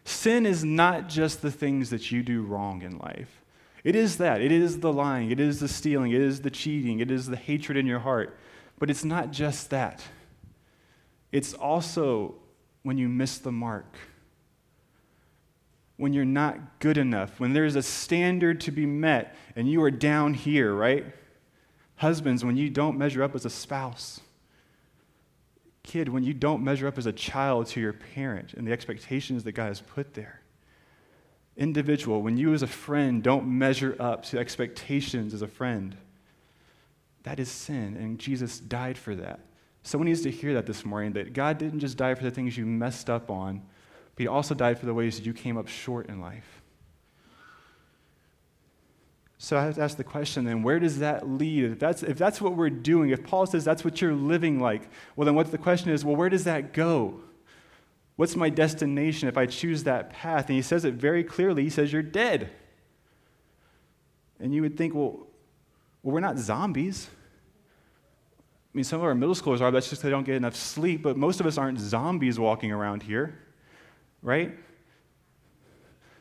Sin 0.05 0.45
is 0.45 0.63
not 0.63 1.09
just 1.09 1.41
the 1.41 1.51
things 1.51 1.89
that 1.91 2.11
you 2.11 2.23
do 2.23 2.43
wrong 2.43 2.83
in 2.83 2.99
life. 2.99 3.41
It 3.83 3.97
is 3.97 4.17
that. 4.19 4.41
It 4.41 4.53
is 4.53 4.81
the 4.81 4.93
lying, 4.93 5.31
it 5.31 5.41
is 5.41 5.61
the 5.61 5.69
stealing, 5.69 6.13
it 6.13 6.21
is 6.21 6.41
the 6.41 6.51
cheating, 6.51 7.01
it 7.01 7.11
is 7.11 7.27
the 7.27 7.37
hatred 7.37 7.77
in 7.79 7.87
your 7.87 8.01
heart. 8.01 8.37
But 8.79 8.91
it's 8.91 9.05
not 9.05 9.31
just 9.31 9.71
that. 9.71 10.03
It's 11.35 11.53
also 11.53 12.37
when 12.83 12.97
you 12.97 13.09
miss 13.09 13.39
the 13.39 13.53
mark, 13.53 13.97
when 15.97 16.13
you're 16.13 16.25
not 16.25 16.79
good 16.79 16.97
enough, 16.97 17.41
when 17.41 17.53
there's 17.53 17.77
a 17.77 17.83
standard 17.83 18.61
to 18.63 18.71
be 18.71 18.87
met 18.87 19.37
and 19.57 19.69
you 19.69 19.83
are 19.83 19.91
down 19.91 20.35
here, 20.35 20.75
right? 20.75 21.05
Husbands, 21.97 22.45
when 22.45 22.57
you 22.57 22.71
don't 22.71 22.97
measure 22.97 23.23
up 23.23 23.35
as 23.35 23.45
a 23.45 23.51
spouse 23.51 24.21
kid 25.85 26.09
when 26.09 26.25
you 26.25 26.35
don't 26.35 26.65
measure 26.65 26.89
up 26.89 26.99
as 26.99 27.07
a 27.07 27.13
child 27.13 27.67
to 27.67 27.81
your 27.81 27.93
parent 27.93 28.55
and 28.55 28.67
the 28.67 28.73
expectations 28.73 29.45
that 29.45 29.53
God 29.53 29.69
has 29.69 29.81
put 29.81 30.15
there. 30.15 30.41
Individual, 31.57 32.23
when 32.23 32.37
you 32.37 32.53
as 32.53 32.63
a 32.63 32.67
friend 32.67 33.23
don't 33.23 33.47
measure 33.47 33.95
up 34.01 34.25
to 34.25 34.39
expectations 34.39 35.33
as 35.33 35.43
a 35.43 35.47
friend, 35.47 35.97
that 37.23 37.39
is 37.39 37.51
sin, 37.51 37.97
and 37.97 38.19
Jesus 38.19 38.59
died 38.59 38.99
for 38.99 39.15
that. 39.15 39.41
Someone 39.85 40.07
needs 40.09 40.23
to 40.23 40.31
hear 40.31 40.55
that 40.55 40.65
this 40.67 40.85
morning 40.85 41.13
that 41.13 41.35
God 41.35 41.59
didn't 41.59 41.81
just 41.81 41.97
die 41.99 42.15
for 42.15 42.25
the 42.25 42.31
things 42.31 42.57
you 42.57 42.65
messed 42.65 43.09
up 43.09 43.31
on, 43.31 43.63
but 44.17 44.23
He 44.23 44.27
also 44.27 44.55
died 44.55 44.79
for 44.79 44.87
the 44.87 44.95
ways 44.95 45.17
that 45.17 45.27
you 45.27 45.35
came 45.35 45.57
up 45.57 45.69
short 45.69 46.09
in 46.09 46.21
life. 46.21 46.63
So 49.37 49.59
I 49.59 49.65
have 49.65 49.75
to 49.75 49.83
ask 49.83 49.99
the 49.99 50.05
question 50.05 50.47
then, 50.47 50.63
where 50.63 50.81
does 50.81 51.01
that 51.01 51.29
lead? 51.29 51.65
If 51.65 51.79
that's, 51.79 52.03
if 52.03 52.17
that's 52.17 52.41
what 52.41 52.57
we're 52.57 52.71
doing, 52.71 53.11
if 53.11 53.23
Paul 53.23 53.45
says 53.45 53.63
that's 53.63 53.85
what 53.85 54.01
you're 54.01 54.15
living 54.15 54.59
like, 54.59 54.89
well, 55.17 55.27
then 55.27 55.35
what 55.35 55.51
the 55.51 55.59
question 55.59 55.91
is, 55.91 56.03
well, 56.03 56.17
where 56.17 56.31
does 56.31 56.45
that 56.45 56.73
go? 56.73 57.21
What's 58.17 58.37
my 58.37 58.49
destination 58.49 59.29
if 59.29 59.37
I 59.37 59.45
choose 59.45 59.85
that 59.85 60.11
path? 60.11 60.47
And 60.49 60.57
he 60.57 60.63
says 60.63 60.87
it 60.87 60.95
very 60.95 61.23
clearly. 61.23 61.65
He 61.65 61.71
says, 61.71 61.93
You're 61.93 62.03
dead. 62.03 62.51
And 64.41 64.55
you 64.55 64.63
would 64.63 64.79
think, 64.79 64.95
well, 64.95 65.27
well 66.03 66.15
we're 66.15 66.21
not 66.21 66.39
zombies. 66.39 67.09
I 68.75 68.77
mean, 68.77 68.85
some 68.85 68.99
of 68.99 69.05
our 69.05 69.15
middle 69.15 69.37
schoolers 69.37 69.61
are, 69.61 69.71
that's 69.71 69.89
just 69.89 70.03
they 70.03 70.11
don't 70.11 70.25
get 70.25 70.35
enough 70.35 70.57
sleep, 70.57 71.03
but 71.03 71.17
most 71.17 71.39
of 71.39 71.47
us 71.47 71.57
aren't 71.59 71.79
zombies 71.79 72.41
walking 72.41 72.73
around 72.73 73.05
here, 73.05 73.39
right? 74.21 74.53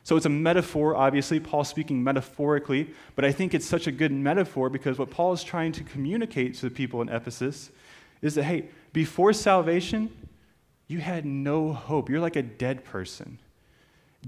So 0.04 0.16
it's 0.16 0.26
a 0.26 0.30
metaphor, 0.30 0.94
obviously, 0.94 1.40
Paul 1.40 1.64
speaking 1.64 2.04
metaphorically, 2.04 2.90
but 3.16 3.24
I 3.24 3.32
think 3.32 3.54
it's 3.54 3.66
such 3.66 3.88
a 3.88 3.92
good 3.92 4.12
metaphor 4.12 4.70
because 4.70 4.98
what 4.98 5.10
Paul 5.10 5.32
is 5.32 5.42
trying 5.42 5.72
to 5.72 5.82
communicate 5.82 6.54
to 6.56 6.68
the 6.68 6.70
people 6.70 7.02
in 7.02 7.08
Ephesus 7.08 7.72
is 8.22 8.36
that, 8.36 8.44
hey, 8.44 8.68
before 8.92 9.32
salvation, 9.32 10.14
you 10.86 10.98
had 10.98 11.24
no 11.24 11.72
hope. 11.72 12.08
You're 12.08 12.20
like 12.20 12.36
a 12.36 12.42
dead 12.42 12.84
person. 12.84 13.38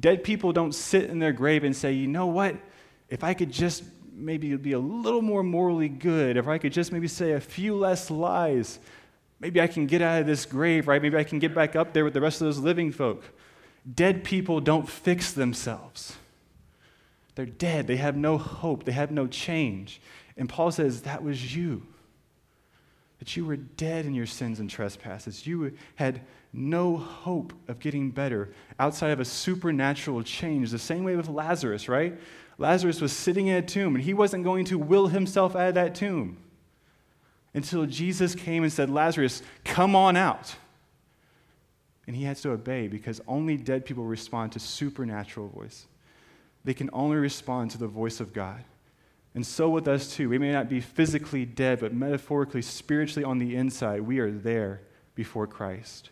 Dead 0.00 0.24
people 0.24 0.52
don't 0.52 0.74
sit 0.74 1.10
in 1.10 1.20
their 1.20 1.32
grave 1.32 1.62
and 1.62 1.76
say, 1.76 1.92
you 1.92 2.08
know 2.08 2.26
what? 2.26 2.56
If 3.08 3.22
I 3.22 3.34
could 3.34 3.52
just 3.52 3.84
maybe 4.16 4.48
it'd 4.48 4.62
be 4.62 4.72
a 4.72 4.78
little 4.78 5.22
more 5.22 5.42
morally 5.42 5.88
good, 5.88 6.36
if 6.36 6.48
I 6.48 6.58
could 6.58 6.72
just 6.72 6.90
maybe 6.90 7.08
say 7.08 7.32
a 7.32 7.40
few 7.40 7.76
less 7.76 8.10
lies, 8.10 8.78
Maybe 9.38 9.60
I 9.60 9.66
can 9.66 9.86
get 9.86 10.00
out 10.00 10.20
of 10.20 10.26
this 10.26 10.46
grave, 10.46 10.88
right? 10.88 11.00
Maybe 11.00 11.16
I 11.16 11.24
can 11.24 11.38
get 11.38 11.54
back 11.54 11.76
up 11.76 11.92
there 11.92 12.04
with 12.04 12.14
the 12.14 12.20
rest 12.20 12.40
of 12.40 12.46
those 12.46 12.58
living 12.58 12.90
folk. 12.90 13.24
Dead 13.92 14.24
people 14.24 14.60
don't 14.60 14.88
fix 14.88 15.32
themselves. 15.32 16.16
They're 17.34 17.44
dead. 17.44 17.86
They 17.86 17.96
have 17.96 18.16
no 18.16 18.38
hope. 18.38 18.84
They 18.84 18.92
have 18.92 19.10
no 19.10 19.26
change. 19.26 20.00
And 20.38 20.48
Paul 20.48 20.70
says, 20.70 21.02
That 21.02 21.22
was 21.22 21.54
you. 21.54 21.86
That 23.18 23.36
you 23.36 23.44
were 23.44 23.56
dead 23.56 24.06
in 24.06 24.14
your 24.14 24.26
sins 24.26 24.58
and 24.58 24.68
trespasses. 24.68 25.46
You 25.46 25.76
had 25.96 26.22
no 26.52 26.96
hope 26.96 27.52
of 27.68 27.78
getting 27.78 28.10
better 28.10 28.50
outside 28.78 29.10
of 29.10 29.20
a 29.20 29.24
supernatural 29.24 30.22
change. 30.22 30.70
The 30.70 30.78
same 30.78 31.04
way 31.04 31.16
with 31.16 31.28
Lazarus, 31.28 31.88
right? 31.88 32.18
Lazarus 32.58 33.00
was 33.00 33.12
sitting 33.12 33.48
in 33.48 33.56
a 33.56 33.62
tomb, 33.62 33.94
and 33.94 34.04
he 34.04 34.14
wasn't 34.14 34.44
going 34.44 34.64
to 34.66 34.78
will 34.78 35.08
himself 35.08 35.54
out 35.54 35.68
of 35.68 35.74
that 35.74 35.94
tomb 35.94 36.38
until 37.52 37.86
Jesus 37.86 38.34
came 38.34 38.62
and 38.62 38.72
said, 38.72 38.90
Lazarus, 38.90 39.42
come 39.64 39.94
on 39.96 40.16
out. 40.16 40.54
And 42.06 42.14
he 42.14 42.24
has 42.24 42.40
to 42.42 42.52
obey 42.52 42.86
because 42.88 43.20
only 43.26 43.56
dead 43.56 43.84
people 43.84 44.04
respond 44.04 44.52
to 44.52 44.60
supernatural 44.60 45.48
voice. 45.48 45.86
They 46.64 46.74
can 46.74 46.90
only 46.92 47.16
respond 47.16 47.72
to 47.72 47.78
the 47.78 47.88
voice 47.88 48.20
of 48.20 48.32
God. 48.32 48.62
And 49.34 49.46
so 49.46 49.68
with 49.68 49.86
us 49.86 50.14
too. 50.14 50.28
We 50.28 50.38
may 50.38 50.52
not 50.52 50.68
be 50.68 50.80
physically 50.80 51.44
dead, 51.44 51.80
but 51.80 51.92
metaphorically, 51.92 52.62
spiritually 52.62 53.24
on 53.24 53.38
the 53.38 53.54
inside, 53.54 54.00
we 54.00 54.18
are 54.18 54.30
there 54.30 54.80
before 55.14 55.46
Christ. 55.46 56.10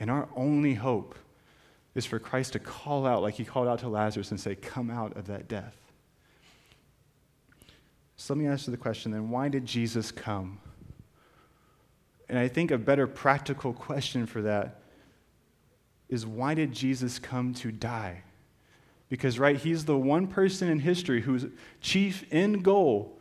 And 0.00 0.10
our 0.10 0.28
only 0.34 0.74
hope 0.74 1.14
is 1.96 2.06
for 2.06 2.20
Christ 2.20 2.52
to 2.52 2.60
call 2.60 3.06
out, 3.06 3.22
like 3.22 3.34
he 3.34 3.44
called 3.44 3.66
out 3.66 3.80
to 3.80 3.88
Lazarus, 3.88 4.30
and 4.30 4.38
say, 4.38 4.54
Come 4.54 4.90
out 4.90 5.16
of 5.16 5.26
that 5.26 5.48
death. 5.48 5.74
So 8.16 8.34
let 8.34 8.38
me 8.38 8.44
you 8.44 8.56
the 8.56 8.76
question 8.76 9.12
then 9.12 9.30
why 9.30 9.48
did 9.48 9.66
Jesus 9.66 10.12
come? 10.12 10.58
And 12.28 12.38
I 12.38 12.48
think 12.48 12.70
a 12.70 12.78
better 12.78 13.06
practical 13.06 13.72
question 13.72 14.26
for 14.26 14.42
that 14.42 14.80
is 16.08 16.26
why 16.26 16.54
did 16.54 16.72
Jesus 16.72 17.18
come 17.18 17.54
to 17.54 17.72
die? 17.72 18.22
Because, 19.08 19.38
right, 19.38 19.56
he's 19.56 19.84
the 19.84 19.96
one 19.96 20.26
person 20.26 20.68
in 20.68 20.80
history 20.80 21.22
whose 21.22 21.46
chief 21.80 22.24
end 22.30 22.64
goal 22.64 23.18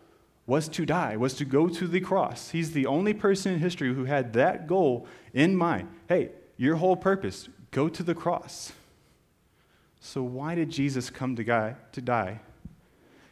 was 0.47 0.67
to 0.69 0.85
die, 0.85 1.17
was 1.17 1.35
to 1.35 1.45
go 1.45 1.67
to 1.67 1.87
the 1.87 1.99
cross. 1.99 2.49
He's 2.49 2.71
the 2.71 2.87
only 2.87 3.13
person 3.13 3.53
in 3.53 3.59
history 3.59 3.93
who 3.93 4.05
had 4.05 4.33
that 4.33 4.67
goal 4.67 5.07
in 5.33 5.55
mind. 5.55 5.89
Hey, 6.07 6.31
your 6.57 6.75
whole 6.75 6.95
purpose, 6.95 7.49
go 7.75 7.89
to 7.89 8.03
the 8.03 8.15
cross. 8.15 8.71
So, 9.99 10.23
why 10.23 10.55
did 10.55 10.69
Jesus 10.69 11.09
come 11.09 11.35
to, 11.35 11.43
die? 11.43 11.75
To 11.91 12.01
die? 12.01 12.39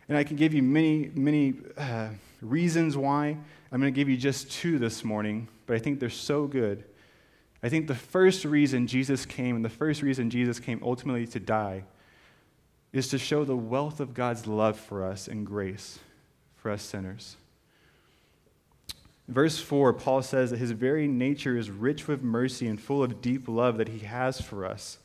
And 0.10 0.18
I 0.18 0.26
can 0.26 0.36
give 0.36 0.54
you 0.54 0.62
many, 0.62 1.10
many 1.16 1.54
uh, 1.78 2.10
reasons 2.42 2.98
why. 2.98 3.38
I'm 3.72 3.80
going 3.80 3.92
to 3.94 3.96
give 3.96 4.10
you 4.10 4.18
just 4.18 4.52
two 4.52 4.80
this 4.80 5.06
morning, 5.06 5.48
but 5.66 5.78
I 5.78 5.80
think 5.80 6.02
they're 6.02 6.10
so 6.10 6.46
good. 6.46 6.84
I 7.64 7.70
think 7.70 7.88
the 7.88 7.96
first 7.96 8.44
reason 8.44 8.86
Jesus 8.86 9.26
came, 9.26 9.56
and 9.56 9.64
the 9.64 9.70
first 9.70 10.02
reason 10.02 10.30
Jesus 10.30 10.60
came 10.60 10.82
ultimately 10.84 11.26
to 11.28 11.40
die, 11.40 11.86
is 12.92 13.08
to 13.08 13.18
show 13.18 13.46
the 13.46 13.56
wealth 13.56 14.02
of 14.02 14.14
God's 14.14 14.46
love 14.46 14.78
for 14.78 15.06
us 15.06 15.30
and 15.30 15.46
grace 15.46 16.00
for 16.58 16.70
us 16.70 16.82
sinners. 16.82 17.38
Verse 19.28 19.60
4, 19.60 19.94
Paul 19.94 20.22
says 20.22 20.52
that 20.52 20.60
his 20.60 20.72
very 20.72 21.08
nature 21.08 21.58
is 21.58 21.70
rich 21.70 22.08
with 22.08 22.22
mercy 22.22 22.68
and 22.68 22.80
full 22.80 23.04
of 23.04 23.22
deep 23.22 23.48
love 23.48 23.78
that 23.78 23.90
he 23.90 24.00
has 24.00 24.42
for 24.42 24.66
us. 24.66 24.98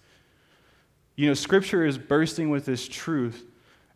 You 1.16 1.26
know, 1.26 1.34
Scripture 1.34 1.84
is 1.84 1.98
bursting 1.98 2.50
with 2.50 2.64
this 2.64 2.86
truth, 2.86 3.44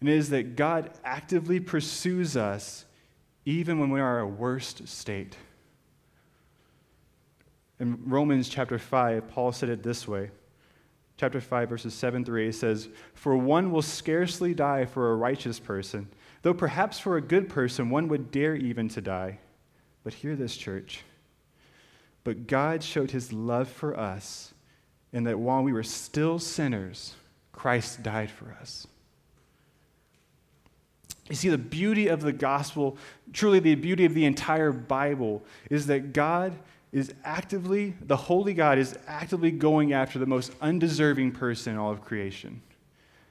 and 0.00 0.08
it 0.08 0.16
is 0.16 0.30
that 0.30 0.56
God 0.56 0.90
actively 1.04 1.60
pursues 1.60 2.36
us 2.36 2.84
even 3.44 3.78
when 3.78 3.90
we 3.90 4.00
are 4.00 4.18
in 4.18 4.24
our 4.24 4.26
worst 4.26 4.86
state. 4.88 5.36
In 7.78 7.98
Romans 8.06 8.48
chapter 8.48 8.78
5, 8.78 9.28
Paul 9.28 9.52
said 9.52 9.68
it 9.68 9.82
this 9.82 10.06
way. 10.06 10.30
Chapter 11.16 11.40
5, 11.40 11.68
verses 11.68 11.94
7 11.94 12.24
through 12.24 12.48
8 12.48 12.54
says, 12.54 12.88
For 13.14 13.36
one 13.36 13.70
will 13.70 13.82
scarcely 13.82 14.54
die 14.54 14.84
for 14.84 15.12
a 15.12 15.16
righteous 15.16 15.58
person, 15.58 16.08
though 16.42 16.54
perhaps 16.54 16.98
for 16.98 17.16
a 17.16 17.22
good 17.22 17.48
person 17.48 17.90
one 17.90 18.08
would 18.08 18.30
dare 18.30 18.56
even 18.56 18.88
to 18.90 19.00
die. 19.00 19.38
But 20.04 20.14
hear 20.14 20.36
this, 20.36 20.56
church. 20.56 21.02
But 22.24 22.46
God 22.46 22.82
showed 22.82 23.10
his 23.10 23.32
love 23.32 23.68
for 23.68 23.98
us 23.98 24.54
in 25.12 25.24
that 25.24 25.38
while 25.38 25.62
we 25.62 25.72
were 25.72 25.82
still 25.82 26.38
sinners, 26.38 27.14
Christ 27.52 28.02
died 28.02 28.30
for 28.30 28.56
us. 28.60 28.86
You 31.28 31.36
see, 31.36 31.48
the 31.48 31.58
beauty 31.58 32.08
of 32.08 32.20
the 32.20 32.32
gospel, 32.32 32.96
truly 33.32 33.60
the 33.60 33.74
beauty 33.74 34.04
of 34.04 34.14
the 34.14 34.24
entire 34.24 34.72
Bible, 34.72 35.42
is 35.70 35.86
that 35.86 36.12
God 36.12 36.52
is 36.92 37.14
actively, 37.24 37.94
the 38.02 38.16
holy 38.16 38.52
God 38.54 38.78
is 38.78 38.98
actively 39.06 39.50
going 39.50 39.92
after 39.92 40.18
the 40.18 40.26
most 40.26 40.52
undeserving 40.60 41.32
person 41.32 41.74
in 41.74 41.78
all 41.78 41.90
of 41.90 42.04
creation. 42.04 42.60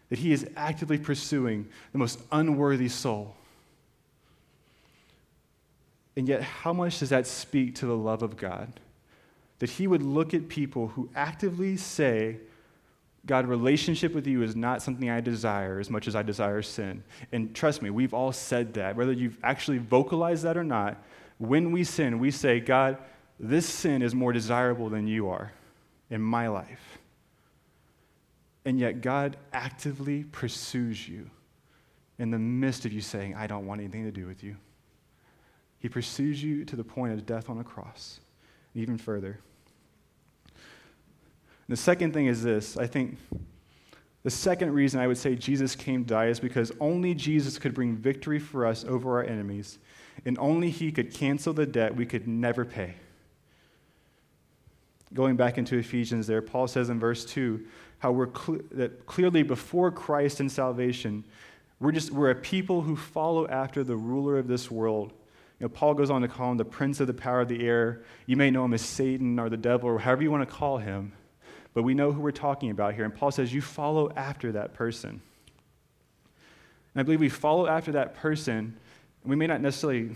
That 0.10 0.20
he 0.20 0.32
is 0.32 0.50
actively 0.56 0.98
pursuing 0.98 1.68
the 1.92 2.00
most 2.00 2.20
unworthy 2.32 2.90
soul. 2.90 3.36
And 6.15 6.27
yet, 6.27 6.41
how 6.41 6.74
much 6.74 7.00
does 7.00 7.10
that 7.10 7.25
speak 7.25 7.75
to 7.75 7.86
the 7.86 7.96
love 7.96 8.22
of 8.22 8.36
God? 8.38 8.80
That 9.60 9.70
he 9.70 9.88
would 9.88 10.03
look 10.03 10.34
at 10.34 10.50
people 10.50 10.88
who 10.89 11.10
actively 11.15 11.77
say, 11.77 12.38
God, 13.25 13.46
relationship 13.46 14.13
with 14.13 14.25
you 14.25 14.41
is 14.41 14.56
not 14.56 14.82
something 14.82 15.10
I 15.10 15.22
desire 15.22 15.80
as 15.80 15.89
much 15.89 16.08
as 16.08 16.15
I 16.15 16.24
desire 16.24 16.62
sin. 16.62 17.03
And 17.32 17.56
trust 17.56 17.82
me, 17.82 17.89
we've 17.89 18.13
all 18.13 18.32
said 18.32 18.74
that. 18.74 18.96
Whether 18.96 19.12
you've 19.12 19.38
actually 19.44 19.77
vocalized 19.77 20.44
that 20.44 20.58
or 20.58 20.63
not, 20.63 21.01
when 21.38 21.72
we 21.72 21.84
sin, 21.84 22.20
we 22.20 22.32
say, 22.32 22.60
God, 22.60 22.98
this 23.39 23.68
sin 23.68 24.01
is 24.01 24.13
more 24.13 24.34
desirable 24.34 24.89
than 24.89 25.08
you 25.08 25.30
are 25.30 25.51
in 26.10 26.22
my 26.22 26.48
life. 26.48 27.00
And 28.65 28.80
yet, 28.80 29.01
God 29.01 29.38
actively 29.53 30.24
pursues 30.24 31.08
you 31.08 31.30
in 32.20 32.30
the 32.30 32.38
midst 32.38 32.86
of 32.86 32.94
you 32.94 33.01
saying, 33.01 33.36
I 33.36 33.48
don't 33.48 33.65
want 33.65 33.82
anything 33.82 34.03
to 34.03 34.12
do 34.12 34.27
with 34.27 34.44
you. 34.44 34.58
He 35.82 35.90
pursues 35.90 36.44
you 36.44 36.64
to 36.66 36.76
the 36.76 36.84
point 36.84 37.14
of 37.14 37.26
death 37.26 37.50
on 37.50 37.58
a 37.58 37.64
cross, 37.64 38.20
even 38.76 38.98
further. 38.98 39.40
The 41.68 41.76
second 41.76 42.14
thing 42.14 42.28
is 42.28 42.44
this 42.44 42.78
I 42.78 42.86
think 42.86 43.18
the 44.24 44.30
second 44.30 44.74
reason 44.74 45.00
I 45.00 45.08
would 45.08 45.18
say 45.18 45.36
Jesus 45.36 45.76
came 45.76 46.04
to 46.04 46.08
die 46.08 46.28
is 46.28 46.40
because 46.40 46.72
only 46.80 47.16
Jesus 47.16 47.58
could 47.58 47.74
bring 47.74 47.96
victory 47.96 48.38
for 48.38 48.68
us 48.68 48.86
over 48.86 49.18
our 49.18 49.24
enemies, 49.24 49.80
and 50.24 50.38
only 50.38 50.70
He 50.70 50.92
could 50.92 51.12
cancel 51.12 51.52
the 51.52 51.66
debt 51.66 51.96
we 51.96 52.06
could 52.06 52.28
never 52.28 52.64
pay. 52.64 52.94
Going 55.16 55.36
back 55.36 55.58
into 55.58 55.78
Ephesians, 55.78 56.28
there, 56.28 56.44
Paul 56.44 56.68
says 56.68 56.90
in 56.90 57.00
verse 57.00 57.26
2 57.26 57.66
how 57.98 58.12
we're 58.12 58.30
cl- 58.34 58.62
that 58.72 59.08
clearly 59.08 59.42
before 59.42 59.92
Christ 59.92 60.40
and 60.40 60.52
salvation, 60.52 61.26
we're 61.80 61.92
just 61.92 62.12
we're 62.12 62.30
a 62.30 62.36
people 62.36 62.82
who 62.82 62.96
follow 62.96 63.48
after 63.48 63.84
the 63.84 63.96
ruler 63.96 64.38
of 64.38 64.48
this 64.48 64.70
world. 64.70 65.14
You 65.62 65.68
know, 65.68 65.70
Paul 65.70 65.94
goes 65.94 66.10
on 66.10 66.24
to 66.24 66.27
call 66.27 66.50
him 66.50 66.58
the 66.58 66.65
prince 66.65 67.00
of 67.01 67.06
the 67.06 67.13
power 67.13 67.41
of 67.41 67.48
the 67.48 67.68
air. 67.68 68.01
You 68.25 68.36
may 68.36 68.50
know 68.50 68.65
him 68.65 68.74
as 68.74 68.82
Satan 68.82 69.38
or 69.38 69.48
the 69.48 69.58
devil 69.58 69.89
or 69.89 70.00
however 70.00 70.24
you 70.24 70.32
want 70.32 70.41
to 70.41 70.51
call 70.51 70.80
him, 70.80 71.13
but 71.75 71.84
we 71.84 71.94
know 71.94 72.12
who 72.12 72.20
we're 72.20 72.32
talking 72.32 72.72
about 72.72 72.96
here. 72.96 73.06
And 73.06 73.13
Paul 73.13 73.30
says, 73.30 73.53
You 73.53 73.62
follow 73.62 74.12
after 74.15 74.53
that 74.53 74.74
person. 74.74 75.22
And 76.96 77.00
I 77.00 77.03
believe 77.03 77.20
we 77.20 77.30
follow 77.30 77.68
after 77.68 77.91
that 77.91 78.15
person. 78.15 78.75
We 79.24 79.36
may 79.36 79.46
not 79.46 79.62
necessarily 79.62 80.15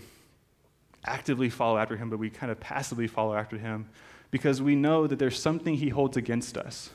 actively 1.04 1.48
follow 1.48 1.78
after 1.78 1.96
him, 1.96 2.10
but 2.10 2.18
we 2.18 2.28
kind 2.28 2.50
of 2.50 2.58
passively 2.58 3.06
follow 3.06 3.36
after 3.36 3.56
him 3.56 3.88
because 4.32 4.60
we 4.60 4.74
know 4.74 5.06
that 5.06 5.20
there's 5.20 5.40
something 5.40 5.76
he 5.76 5.90
holds 5.90 6.16
against 6.16 6.58
us. 6.58 6.90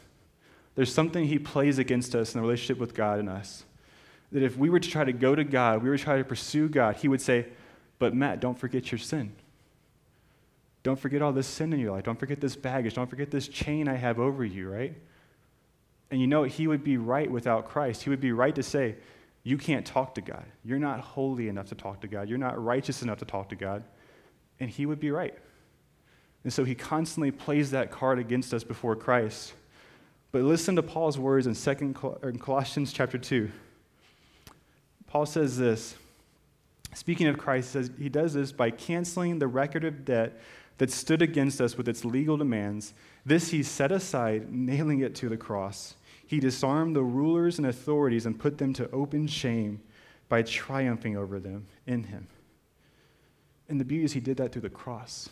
There's 0.75 0.93
something 0.93 1.23
he 1.23 1.39
plays 1.39 1.79
against 1.79 2.15
us 2.15 2.35
in 2.35 2.41
the 2.41 2.45
relationship 2.45 2.79
with 2.79 2.95
God 2.95 3.19
and 3.19 3.29
us. 3.29 3.63
That 4.33 4.43
if 4.43 4.57
we 4.57 4.69
were 4.69 4.81
to 4.81 4.89
try 4.89 5.05
to 5.05 5.13
go 5.13 5.35
to 5.35 5.45
God, 5.45 5.81
we 5.81 5.87
were 5.87 5.97
to 5.97 6.03
try 6.03 6.17
to 6.17 6.25
pursue 6.25 6.67
God, 6.67 6.97
he 6.97 7.07
would 7.07 7.21
say, 7.21 7.45
But 8.01 8.15
Matt, 8.15 8.39
don't 8.39 8.57
forget 8.57 8.91
your 8.91 8.97
sin. 8.97 9.31
Don't 10.81 10.99
forget 10.99 11.21
all 11.21 11.31
this 11.31 11.45
sin 11.45 11.71
in 11.71 11.79
your 11.79 11.91
life. 11.91 12.03
Don't 12.03 12.19
forget 12.19 12.41
this 12.41 12.55
baggage. 12.55 12.95
Don't 12.95 13.07
forget 13.07 13.29
this 13.29 13.47
chain 13.47 13.87
I 13.87 13.93
have 13.93 14.17
over 14.17 14.43
you, 14.43 14.67
right? 14.67 14.95
And 16.09 16.19
you 16.19 16.25
know, 16.25 16.41
he 16.41 16.65
would 16.65 16.83
be 16.83 16.97
right 16.97 17.29
without 17.29 17.69
Christ. 17.69 18.01
He 18.01 18.09
would 18.09 18.19
be 18.19 18.31
right 18.31 18.55
to 18.55 18.63
say, 18.63 18.95
You 19.43 19.55
can't 19.55 19.85
talk 19.85 20.15
to 20.15 20.21
God. 20.21 20.43
You're 20.65 20.79
not 20.79 20.99
holy 20.99 21.47
enough 21.47 21.67
to 21.67 21.75
talk 21.75 22.01
to 22.01 22.07
God. 22.07 22.27
You're 22.27 22.39
not 22.39 22.59
righteous 22.61 23.03
enough 23.03 23.19
to 23.19 23.25
talk 23.25 23.49
to 23.49 23.55
God. 23.55 23.83
And 24.59 24.67
he 24.67 24.87
would 24.87 24.99
be 24.99 25.11
right. 25.11 25.37
And 26.43 26.51
so 26.51 26.63
he 26.63 26.73
constantly 26.73 27.29
plays 27.29 27.69
that 27.69 27.91
card 27.91 28.17
against 28.17 28.51
us 28.51 28.63
before 28.63 28.95
Christ. 28.95 29.53
But 30.31 30.41
listen 30.41 30.75
to 30.75 30.81
Paul's 30.81 31.19
words 31.19 31.45
in, 31.45 31.53
second, 31.53 31.95
in 32.23 32.39
Colossians 32.39 32.91
chapter 32.93 33.19
2. 33.19 33.51
Paul 35.05 35.27
says 35.27 35.55
this. 35.55 35.93
Speaking 36.93 37.27
of 37.27 37.37
Christ, 37.37 37.69
he 37.69 37.71
says 37.71 37.91
he 37.97 38.09
does 38.09 38.33
this 38.33 38.51
by 38.51 38.69
canceling 38.69 39.39
the 39.39 39.47
record 39.47 39.85
of 39.85 40.03
debt 40.05 40.39
that 40.77 40.91
stood 40.91 41.21
against 41.21 41.61
us 41.61 41.77
with 41.77 41.87
its 41.87 42.03
legal 42.03 42.37
demands. 42.37 42.93
This 43.25 43.49
he 43.49 43.63
set 43.63 43.91
aside, 43.91 44.51
nailing 44.51 45.01
it 45.01 45.15
to 45.15 45.29
the 45.29 45.37
cross. 45.37 45.95
He 46.25 46.39
disarmed 46.39 46.95
the 46.95 47.03
rulers 47.03 47.57
and 47.57 47.67
authorities 47.67 48.25
and 48.25 48.39
put 48.39 48.57
them 48.57 48.73
to 48.73 48.89
open 48.91 49.27
shame 49.27 49.81
by 50.27 50.41
triumphing 50.41 51.17
over 51.17 51.39
them 51.39 51.67
in 51.85 52.03
him. 52.03 52.27
And 53.69 53.79
the 53.79 53.85
beauty 53.85 54.05
is, 54.05 54.13
he 54.13 54.19
did 54.19 54.37
that 54.37 54.51
through 54.51 54.63
the 54.63 54.69
cross. 54.69 55.29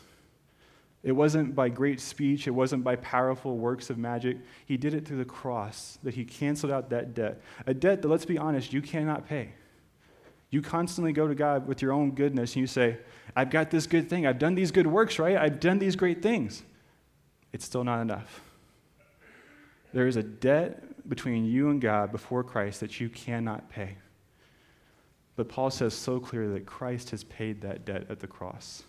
It 1.01 1.13
wasn't 1.13 1.55
by 1.55 1.69
great 1.69 2.01
speech, 2.01 2.47
it 2.47 2.51
wasn't 2.51 2.83
by 2.83 2.97
powerful 2.97 3.57
works 3.57 3.89
of 3.89 3.97
magic. 3.97 4.37
He 4.65 4.75
did 4.75 4.93
it 4.93 5.07
through 5.07 5.17
the 5.17 5.25
cross, 5.25 5.97
that 6.03 6.13
he 6.13 6.25
canceled 6.25 6.71
out 6.71 6.89
that 6.89 7.13
debt. 7.13 7.41
A 7.65 7.73
debt 7.73 8.01
that, 8.01 8.07
let's 8.07 8.25
be 8.25 8.37
honest, 8.37 8.73
you 8.73 8.81
cannot 8.81 9.27
pay. 9.27 9.53
You 10.49 10.61
constantly 10.61 11.13
go 11.13 11.27
to 11.27 11.35
God 11.35 11.67
with 11.67 11.81
your 11.81 11.91
own 11.91 12.11
goodness 12.11 12.53
and 12.53 12.61
you 12.61 12.67
say, 12.67 12.97
I've 13.35 13.51
got 13.51 13.69
this 13.69 13.85
good 13.85 14.09
thing. 14.09 14.25
I've 14.25 14.39
done 14.39 14.55
these 14.55 14.71
good 14.71 14.87
works, 14.87 15.19
right? 15.19 15.37
I've 15.37 15.59
done 15.59 15.79
these 15.79 15.95
great 15.95 16.21
things. 16.23 16.63
It's 17.53 17.65
still 17.65 17.83
not 17.83 18.01
enough. 18.01 18.41
There 19.93 20.07
is 20.07 20.15
a 20.15 20.23
debt 20.23 21.07
between 21.07 21.45
you 21.45 21.69
and 21.69 21.81
God 21.81 22.11
before 22.11 22.43
Christ 22.43 22.79
that 22.79 22.99
you 22.99 23.09
cannot 23.09 23.69
pay. 23.69 23.97
But 25.35 25.49
Paul 25.49 25.69
says 25.71 25.93
so 25.93 26.19
clearly 26.19 26.53
that 26.53 26.65
Christ 26.65 27.11
has 27.11 27.23
paid 27.23 27.61
that 27.61 27.85
debt 27.85 28.07
at 28.09 28.19
the 28.19 28.27
cross. 28.27 28.83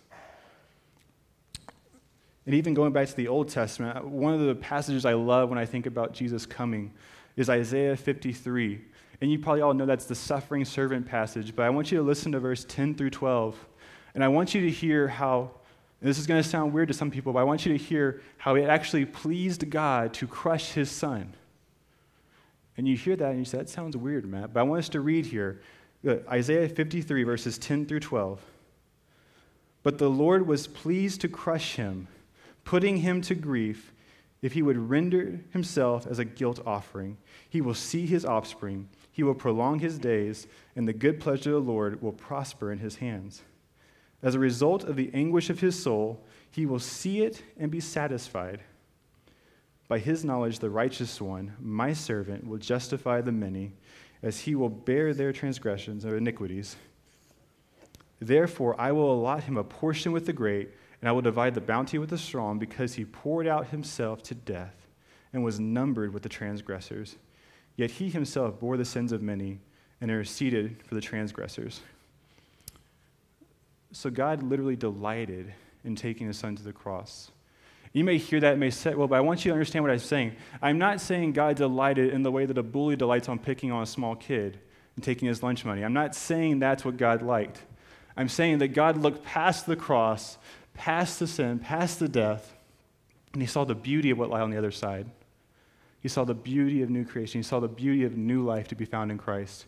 And 2.45 2.55
even 2.55 2.73
going 2.73 2.91
back 2.91 3.07
to 3.07 3.15
the 3.15 3.27
Old 3.27 3.49
Testament, 3.49 4.05
one 4.05 4.33
of 4.33 4.41
the 4.41 4.55
passages 4.55 5.05
I 5.05 5.13
love 5.13 5.49
when 5.49 5.59
I 5.59 5.65
think 5.65 5.85
about 5.85 6.13
Jesus 6.13 6.45
coming 6.45 6.91
is 7.37 7.49
Isaiah 7.49 7.95
53. 7.95 8.81
And 9.21 9.31
you 9.31 9.39
probably 9.39 9.61
all 9.61 9.73
know 9.73 9.85
that's 9.85 10.05
the 10.05 10.15
suffering 10.15 10.65
servant 10.65 11.07
passage, 11.07 11.55
but 11.55 11.63
I 11.63 11.69
want 11.69 11.91
you 11.91 11.97
to 11.99 12.03
listen 12.03 12.31
to 12.31 12.39
verse 12.39 12.65
10 12.67 12.95
through 12.95 13.11
12. 13.11 13.55
And 14.15 14.23
I 14.23 14.27
want 14.27 14.55
you 14.55 14.61
to 14.61 14.69
hear 14.69 15.07
how, 15.07 15.51
this 16.01 16.17
is 16.17 16.27
going 16.27 16.41
to 16.41 16.47
sound 16.47 16.73
weird 16.73 16.87
to 16.87 16.93
some 16.93 17.11
people, 17.11 17.31
but 17.31 17.39
I 17.39 17.43
want 17.43 17.65
you 17.65 17.77
to 17.77 17.83
hear 17.83 18.21
how 18.37 18.55
it 18.55 18.63
actually 18.63 19.05
pleased 19.05 19.69
God 19.69 20.13
to 20.15 20.27
crush 20.27 20.71
his 20.71 20.89
son. 20.89 21.33
And 22.77 22.87
you 22.87 22.97
hear 22.97 23.15
that 23.15 23.29
and 23.29 23.39
you 23.39 23.45
say, 23.45 23.59
that 23.59 23.69
sounds 23.69 23.95
weird, 23.95 24.25
Matt. 24.25 24.53
But 24.53 24.61
I 24.61 24.63
want 24.63 24.79
us 24.79 24.89
to 24.89 25.01
read 25.01 25.27
here 25.27 25.61
uh, 26.07 26.15
Isaiah 26.27 26.67
53, 26.67 27.23
verses 27.23 27.57
10 27.59 27.85
through 27.85 27.99
12. 27.99 28.41
But 29.83 29.99
the 29.99 30.09
Lord 30.09 30.47
was 30.47 30.67
pleased 30.67 31.21
to 31.21 31.27
crush 31.27 31.75
him 31.75 32.07
putting 32.63 32.97
him 32.97 33.21
to 33.21 33.35
grief, 33.35 33.91
if 34.41 34.53
he 34.53 34.61
would 34.61 34.77
render 34.77 35.39
himself 35.51 36.07
as 36.07 36.19
a 36.19 36.25
guilt 36.25 36.59
offering. 36.65 37.17
He 37.49 37.61
will 37.61 37.73
see 37.73 38.05
his 38.05 38.25
offspring, 38.25 38.89
he 39.11 39.23
will 39.23 39.35
prolong 39.35 39.79
his 39.79 39.99
days, 39.99 40.47
and 40.75 40.87
the 40.87 40.93
good 40.93 41.19
pleasure 41.19 41.55
of 41.55 41.65
the 41.65 41.71
Lord 41.71 42.01
will 42.01 42.13
prosper 42.13 42.71
in 42.71 42.79
his 42.79 42.97
hands. 42.97 43.41
As 44.23 44.35
a 44.35 44.39
result 44.39 44.83
of 44.83 44.95
the 44.95 45.11
anguish 45.13 45.49
of 45.49 45.59
his 45.59 45.81
soul, 45.81 46.23
he 46.49 46.65
will 46.65 46.79
see 46.79 47.21
it 47.21 47.43
and 47.57 47.69
be 47.71 47.79
satisfied. 47.79 48.61
By 49.87 49.99
his 49.99 50.23
knowledge, 50.23 50.59
the 50.59 50.69
righteous 50.69 51.19
one, 51.19 51.53
my 51.59 51.93
servant, 51.93 52.47
will 52.47 52.57
justify 52.57 53.21
the 53.21 53.31
many, 53.31 53.73
as 54.23 54.41
he 54.41 54.55
will 54.55 54.69
bear 54.69 55.13
their 55.13 55.33
transgressions 55.33 56.05
or 56.05 56.17
iniquities. 56.17 56.75
Therefore, 58.19 58.79
I 58.79 58.91
will 58.91 59.11
allot 59.13 59.43
him 59.43 59.57
a 59.57 59.63
portion 59.63 60.11
with 60.11 60.25
the 60.25 60.33
great 60.33 60.69
and 61.01 61.09
I 61.09 61.11
will 61.11 61.21
divide 61.21 61.55
the 61.55 61.61
bounty 61.61 61.97
with 61.97 62.11
the 62.11 62.17
strong, 62.17 62.59
because 62.59 62.93
he 62.93 63.05
poured 63.05 63.47
out 63.47 63.67
himself 63.67 64.21
to 64.23 64.35
death 64.35 64.87
and 65.33 65.43
was 65.43 65.59
numbered 65.59 66.13
with 66.13 66.21
the 66.23 66.29
transgressors. 66.29 67.15
Yet 67.75 67.91
he 67.91 68.09
himself 68.09 68.59
bore 68.59 68.77
the 68.77 68.85
sins 68.85 69.11
of 69.11 69.21
many 69.21 69.59
and 69.99 70.11
interceded 70.11 70.77
for 70.85 70.95
the 70.95 71.01
transgressors. 71.01 71.81
So 73.91 74.09
God 74.09 74.43
literally 74.43 74.75
delighted 74.75 75.53
in 75.83 75.95
taking 75.95 76.27
his 76.27 76.37
son 76.37 76.55
to 76.55 76.63
the 76.63 76.73
cross. 76.73 77.31
You 77.93 78.03
may 78.03 78.17
hear 78.17 78.39
that 78.39 78.57
may 78.57 78.69
say, 78.69 78.95
well, 78.95 79.07
but 79.07 79.15
I 79.15 79.21
want 79.21 79.43
you 79.43 79.49
to 79.49 79.53
understand 79.53 79.83
what 79.83 79.91
I'm 79.91 79.99
saying. 79.99 80.35
I'm 80.61 80.77
not 80.77 81.01
saying 81.01 81.33
God 81.33 81.57
delighted 81.57 82.13
in 82.13 82.23
the 82.23 82.31
way 82.31 82.45
that 82.45 82.57
a 82.57 82.63
bully 82.63 82.95
delights 82.95 83.27
on 83.27 83.37
picking 83.37 83.71
on 83.71 83.83
a 83.83 83.85
small 83.85 84.15
kid 84.15 84.59
and 84.95 85.03
taking 85.03 85.27
his 85.27 85.43
lunch 85.43 85.65
money. 85.65 85.83
I'm 85.83 85.93
not 85.93 86.15
saying 86.15 86.59
that's 86.59 86.85
what 86.85 86.95
God 86.97 87.21
liked. 87.21 87.61
I'm 88.15 88.29
saying 88.29 88.59
that 88.59 88.69
God 88.69 88.97
looked 88.97 89.23
past 89.23 89.65
the 89.65 89.75
cross 89.75 90.37
past 90.73 91.19
the 91.19 91.27
sin, 91.27 91.59
past 91.59 91.99
the 91.99 92.09
death, 92.09 92.53
and 93.33 93.41
he 93.41 93.47
saw 93.47 93.63
the 93.63 93.75
beauty 93.75 94.09
of 94.09 94.17
what 94.17 94.29
lay 94.29 94.41
on 94.41 94.49
the 94.49 94.57
other 94.57 94.71
side. 94.71 95.09
He 96.01 96.09
saw 96.09 96.23
the 96.23 96.33
beauty 96.33 96.81
of 96.81 96.89
new 96.89 97.05
creation. 97.05 97.39
He 97.39 97.43
saw 97.43 97.59
the 97.59 97.67
beauty 97.67 98.03
of 98.03 98.17
new 98.17 98.43
life 98.43 98.67
to 98.69 98.75
be 98.75 98.85
found 98.85 99.11
in 99.11 99.17
Christ. 99.17 99.67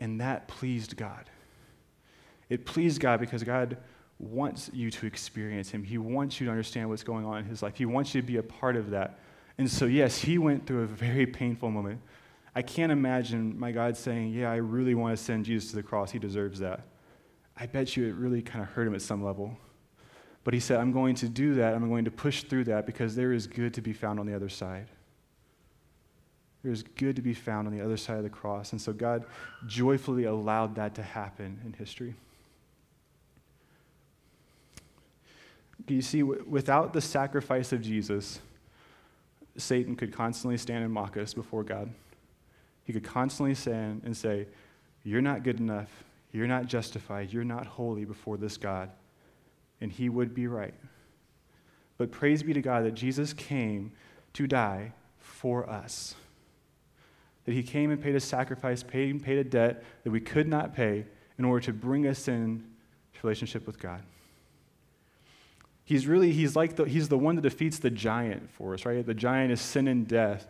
And 0.00 0.20
that 0.20 0.48
pleased 0.48 0.96
God. 0.96 1.30
It 2.48 2.66
pleased 2.66 3.00
God 3.00 3.20
because 3.20 3.42
God 3.42 3.76
wants 4.18 4.70
you 4.72 4.90
to 4.90 5.06
experience 5.06 5.70
Him. 5.70 5.84
He 5.84 5.98
wants 5.98 6.40
you 6.40 6.46
to 6.46 6.50
understand 6.50 6.88
what's 6.88 7.02
going 7.02 7.24
on 7.24 7.38
in 7.38 7.44
His 7.44 7.62
life. 7.62 7.76
He 7.76 7.86
wants 7.86 8.14
you 8.14 8.20
to 8.20 8.26
be 8.26 8.38
a 8.38 8.42
part 8.42 8.76
of 8.76 8.90
that. 8.90 9.18
And 9.58 9.70
so, 9.70 9.84
yes, 9.84 10.18
He 10.18 10.38
went 10.38 10.66
through 10.66 10.82
a 10.82 10.86
very 10.86 11.26
painful 11.26 11.70
moment. 11.70 12.00
I 12.54 12.62
can't 12.62 12.92
imagine 12.92 13.58
my 13.58 13.72
God 13.72 13.96
saying, 13.96 14.32
Yeah, 14.32 14.50
I 14.50 14.56
really 14.56 14.94
want 14.94 15.16
to 15.16 15.22
send 15.22 15.44
Jesus 15.44 15.70
to 15.70 15.76
the 15.76 15.82
cross. 15.82 16.10
He 16.10 16.18
deserves 16.18 16.60
that. 16.60 16.80
I 17.56 17.66
bet 17.66 17.96
you 17.96 18.06
it 18.06 18.14
really 18.14 18.42
kind 18.42 18.62
of 18.62 18.70
hurt 18.70 18.86
Him 18.86 18.94
at 18.94 19.02
some 19.02 19.22
level. 19.22 19.56
But 20.44 20.52
he 20.52 20.60
said, 20.60 20.78
I'm 20.78 20.92
going 20.92 21.14
to 21.16 21.28
do 21.28 21.54
that. 21.54 21.74
I'm 21.74 21.88
going 21.88 22.04
to 22.04 22.10
push 22.10 22.44
through 22.44 22.64
that 22.64 22.84
because 22.84 23.16
there 23.16 23.32
is 23.32 23.46
good 23.46 23.72
to 23.74 23.80
be 23.80 23.94
found 23.94 24.20
on 24.20 24.26
the 24.26 24.36
other 24.36 24.50
side. 24.50 24.88
There 26.64 26.72
is 26.72 26.82
good 26.82 27.14
to 27.14 27.22
be 27.22 27.34
found 27.34 27.68
on 27.68 27.76
the 27.76 27.84
other 27.84 27.96
side 27.96 28.16
of 28.16 28.24
the 28.24 28.30
cross. 28.30 28.72
And 28.72 28.80
so 28.80 28.92
God 28.92 29.24
joyfully 29.66 30.24
allowed 30.24 30.74
that 30.74 30.96
to 30.96 31.02
happen 31.02 31.60
in 31.64 31.74
history. 31.74 32.14
You 35.86 36.02
see, 36.02 36.24
without 36.24 36.92
the 36.92 37.00
sacrifice 37.00 37.72
of 37.72 37.80
Jesus, 37.80 38.40
Satan 39.56 39.94
could 39.94 40.12
constantly 40.12 40.56
stand 40.56 40.82
and 40.82 40.92
mock 40.92 41.16
us 41.16 41.34
before 41.34 41.62
God. 41.62 41.90
He 42.82 42.92
could 42.92 43.04
constantly 43.04 43.54
stand 43.54 44.02
and 44.04 44.16
say, 44.16 44.48
You're 45.04 45.22
not 45.22 45.44
good 45.44 45.60
enough. 45.60 46.02
You're 46.32 46.48
not 46.48 46.66
justified. 46.66 47.32
You're 47.32 47.44
not 47.44 47.66
holy 47.66 48.04
before 48.04 48.36
this 48.36 48.56
God 48.56 48.90
and 49.80 49.92
he 49.92 50.08
would 50.08 50.34
be 50.34 50.46
right. 50.46 50.74
But 51.98 52.10
praise 52.10 52.42
be 52.42 52.54
to 52.54 52.62
God 52.62 52.86
that 52.86 52.94
Jesus 52.94 53.34
came 53.34 53.92
to 54.32 54.46
die 54.46 54.92
for 55.18 55.68
us. 55.68 56.14
That 57.44 57.52
he 57.52 57.62
came 57.62 57.90
and 57.90 58.00
paid 58.02 58.14
a 58.14 58.20
sacrifice, 58.20 58.82
paid 58.82 59.22
paid 59.22 59.38
a 59.38 59.44
debt 59.44 59.84
that 60.04 60.10
we 60.10 60.20
could 60.20 60.48
not 60.48 60.74
pay 60.74 61.04
in 61.38 61.44
order 61.44 61.64
to 61.66 61.72
bring 61.72 62.06
us 62.06 62.28
in 62.28 62.64
relationship 63.22 63.66
with 63.66 63.78
God. 63.80 64.02
He's 65.84 66.06
really, 66.06 66.32
he's 66.32 66.56
like 66.56 66.76
the, 66.76 66.84
he's 66.84 67.08
the 67.08 67.18
one 67.18 67.36
that 67.36 67.42
defeats 67.42 67.78
the 67.78 67.90
giant 67.90 68.50
for 68.50 68.74
us, 68.74 68.86
right? 68.86 69.04
The 69.04 69.14
giant 69.14 69.52
is 69.52 69.60
sin 69.60 69.88
and 69.88 70.06
death. 70.06 70.46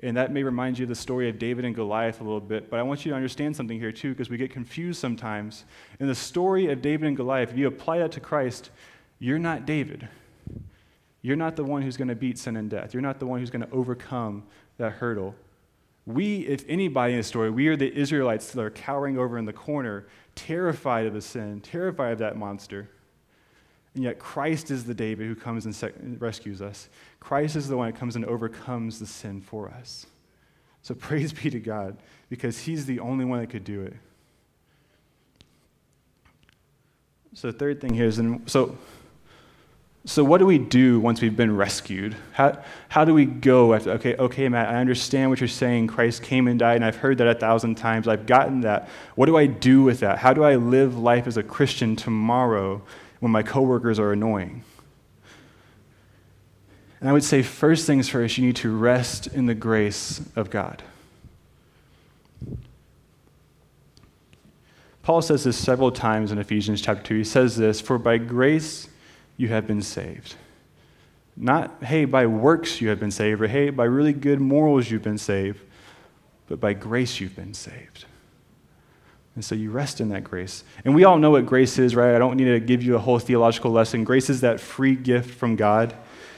And 0.00 0.16
that 0.16 0.30
may 0.30 0.42
remind 0.42 0.78
you 0.78 0.84
of 0.84 0.90
the 0.90 0.94
story 0.94 1.28
of 1.28 1.38
David 1.38 1.64
and 1.64 1.74
Goliath 1.74 2.20
a 2.20 2.24
little 2.24 2.40
bit, 2.40 2.68
but 2.68 2.78
I 2.78 2.82
want 2.82 3.06
you 3.06 3.10
to 3.10 3.16
understand 3.16 3.56
something 3.56 3.80
here 3.80 3.92
too, 3.92 4.10
because 4.10 4.28
we 4.28 4.36
get 4.36 4.50
confused 4.50 5.00
sometimes. 5.00 5.64
In 5.98 6.06
the 6.06 6.14
story 6.14 6.70
of 6.70 6.82
David 6.82 7.08
and 7.08 7.16
Goliath, 7.16 7.50
if 7.50 7.56
you 7.56 7.66
apply 7.66 7.98
that 7.98 8.12
to 8.12 8.20
Christ, 8.20 8.70
you're 9.18 9.38
not 9.38 9.64
David. 9.64 10.06
You're 11.22 11.36
not 11.36 11.56
the 11.56 11.64
one 11.64 11.82
who's 11.82 11.96
going 11.96 12.08
to 12.08 12.14
beat 12.14 12.38
sin 12.38 12.56
and 12.56 12.68
death. 12.68 12.92
You're 12.92 13.02
not 13.02 13.18
the 13.18 13.26
one 13.26 13.40
who's 13.40 13.50
going 13.50 13.66
to 13.66 13.72
overcome 13.72 14.44
that 14.76 14.92
hurdle. 14.92 15.34
We, 16.06 16.46
if 16.46 16.64
anybody 16.68 17.14
in 17.14 17.18
the 17.18 17.24
story, 17.24 17.50
we 17.50 17.66
are 17.66 17.76
the 17.76 17.92
Israelites 17.92 18.52
that 18.52 18.62
are 18.62 18.70
cowering 18.70 19.18
over 19.18 19.36
in 19.36 19.44
the 19.44 19.52
corner, 19.52 20.06
terrified 20.36 21.06
of 21.06 21.14
the 21.14 21.20
sin, 21.20 21.60
terrified 21.60 22.12
of 22.12 22.18
that 22.18 22.36
monster. 22.36 22.88
And 23.96 24.04
yet, 24.04 24.18
Christ 24.18 24.70
is 24.70 24.84
the 24.84 24.94
David 24.94 25.26
who 25.26 25.34
comes 25.34 25.66
and 25.66 26.20
rescues 26.20 26.62
us. 26.62 26.88
Christ 27.18 27.56
is 27.56 27.66
the 27.66 27.76
one 27.76 27.90
that 27.90 27.98
comes 27.98 28.14
and 28.14 28.24
overcomes 28.24 29.00
the 29.00 29.06
sin 29.06 29.40
for 29.40 29.68
us. 29.68 30.06
So, 30.82 30.94
praise 30.98 31.32
be 31.32 31.50
to 31.50 31.58
God, 31.58 31.96
because 32.28 32.58
He's 32.58 32.86
the 32.86 33.00
only 33.00 33.24
one 33.24 33.40
that 33.40 33.50
could 33.50 33.64
do 33.64 33.82
it. 33.82 33.96
So, 37.34 37.50
the 37.50 37.58
third 37.58 37.80
thing 37.80 37.94
here 37.94 38.06
is, 38.06 38.18
and 38.18 38.48
so, 38.48 38.78
so 40.06 40.24
what 40.24 40.38
do 40.38 40.46
we 40.46 40.56
do 40.56 40.98
once 40.98 41.20
we've 41.20 41.36
been 41.36 41.54
rescued? 41.54 42.16
How, 42.32 42.62
how 42.88 43.04
do 43.04 43.12
we 43.12 43.26
go 43.26 43.74
after, 43.74 43.90
okay, 43.92 44.16
okay, 44.16 44.48
Matt, 44.48 44.70
I 44.70 44.76
understand 44.76 45.28
what 45.28 45.40
you're 45.40 45.48
saying. 45.48 45.88
Christ 45.88 46.22
came 46.22 46.48
and 46.48 46.58
died, 46.58 46.76
and 46.76 46.84
I've 46.84 46.96
heard 46.96 47.18
that 47.18 47.28
a 47.28 47.34
thousand 47.34 47.74
times. 47.74 48.08
I've 48.08 48.24
gotten 48.24 48.62
that. 48.62 48.88
What 49.16 49.26
do 49.26 49.36
I 49.36 49.46
do 49.46 49.82
with 49.82 50.00
that? 50.00 50.18
How 50.18 50.32
do 50.32 50.42
I 50.44 50.54
live 50.54 50.96
life 50.96 51.26
as 51.26 51.36
a 51.36 51.42
Christian 51.42 51.96
tomorrow 51.96 52.82
when 53.20 53.32
my 53.32 53.42
coworkers 53.42 53.98
are 53.98 54.12
annoying. 54.12 54.62
And 57.00 57.08
I 57.08 57.12
would 57.12 57.24
say, 57.24 57.42
first 57.42 57.86
things 57.86 58.08
first, 58.08 58.38
you 58.38 58.46
need 58.46 58.56
to 58.56 58.74
rest 58.74 59.26
in 59.26 59.46
the 59.46 59.54
grace 59.54 60.20
of 60.34 60.50
God. 60.50 60.82
Paul 65.02 65.22
says 65.22 65.44
this 65.44 65.56
several 65.56 65.92
times 65.92 66.32
in 66.32 66.38
Ephesians 66.38 66.80
chapter 66.80 67.02
2. 67.02 67.18
He 67.18 67.24
says 67.24 67.56
this 67.56 67.80
For 67.80 67.98
by 67.98 68.18
grace 68.18 68.88
you 69.36 69.48
have 69.48 69.66
been 69.66 69.82
saved. 69.82 70.34
Not, 71.36 71.82
hey, 71.82 72.06
by 72.06 72.26
works 72.26 72.80
you 72.80 72.88
have 72.88 72.98
been 72.98 73.10
saved, 73.10 73.42
or 73.42 73.46
hey, 73.46 73.70
by 73.70 73.84
really 73.84 74.14
good 74.14 74.40
morals 74.40 74.90
you've 74.90 75.02
been 75.02 75.18
saved, 75.18 75.60
but 76.48 76.60
by 76.60 76.72
grace 76.72 77.20
you've 77.20 77.36
been 77.36 77.54
saved. 77.54 78.06
And 79.34 79.44
so 79.44 79.54
you 79.54 79.70
rest 79.70 80.00
in 80.00 80.08
that 80.08 80.24
grace. 80.24 80.64
And 80.84 80.94
we 80.94 81.04
all 81.04 81.18
know 81.18 81.32
what 81.32 81.44
grace 81.44 81.78
is, 81.78 81.94
right? 81.94 82.14
I 82.14 82.18
don't 82.18 82.38
need 82.38 82.46
to 82.46 82.58
give 82.58 82.82
you 82.82 82.96
a 82.96 82.98
whole 82.98 83.18
theological 83.18 83.70
lesson. 83.70 84.02
Grace 84.02 84.30
is 84.30 84.40
that 84.40 84.60
free 84.60 84.96
gift 84.96 85.34
from 85.34 85.56
God. 85.56 85.94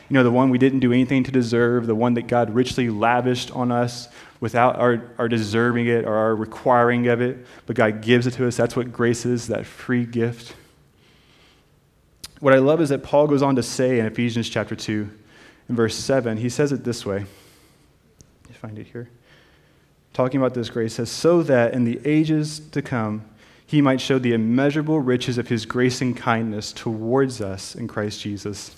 You 0.09 0.15
know, 0.15 0.25
the 0.25 0.33
one 0.33 0.51
we 0.51 0.59
didn't 0.59 0.81
do 0.81 0.93
anything 0.93 1.23
to 1.23 1.31
deserve, 1.31 1.87
the 1.87 1.95
one 1.95 2.15
that 2.15 2.27
God 2.27 2.51
richly 2.51 2.91
lavished 2.91 3.53
on 3.53 3.71
us 3.71 4.09
without 4.41 4.77
our, 4.77 5.13
our 5.17 5.29
deserving 5.29 5.87
it 5.87 6.07
or 6.07 6.15
our 6.15 6.35
requiring 6.35 7.07
of 7.07 7.21
it, 7.21 7.47
but 7.67 7.77
God 7.77 8.01
gives 8.01 8.27
it 8.27 8.33
to 8.33 8.49
us. 8.49 8.57
That's 8.57 8.75
what 8.75 8.93
grace 8.93 9.25
is, 9.25 9.47
that 9.47 9.65
free 9.65 10.05
gift. 10.05 10.55
What 12.41 12.55
I 12.55 12.59
love 12.59 12.81
is 12.81 12.89
that 12.91 13.03
Paul 13.03 13.27
goes 13.27 13.43
on 13.43 13.57
to 13.57 13.63
say 13.63 13.99
in 13.99 14.07
Ephesians 14.07 14.49
chapter 14.49 14.77
2, 14.77 15.11
in 15.69 15.77
verse 15.77 15.97
7, 15.97 16.37
he 16.39 16.49
says 16.49 16.73
it 16.73 16.85
this 16.85 17.05
way. 17.05 17.27
You 18.49 18.55
find 18.55 18.79
it 18.79 18.87
here. 18.87 19.11
Talking 20.13 20.41
about 20.41 20.55
this 20.55 20.71
grace, 20.71 20.95
says, 20.95 21.11
So 21.11 21.43
that 21.43 21.75
in 21.75 21.85
the 21.85 22.01
ages 22.05 22.61
to 22.71 22.83
come, 22.83 23.25
he 23.67 23.83
might 23.83 24.01
show 24.01 24.19
the 24.19 24.33
immeasurable 24.33 25.01
riches 25.01 25.37
of 25.37 25.49
his 25.49 25.67
grace 25.67 26.01
and 26.01 26.17
kindness 26.17 26.73
towards 26.73 27.41
us 27.41 27.75
in 27.75 27.87
Christ 27.87 28.21
Jesus. 28.21 28.75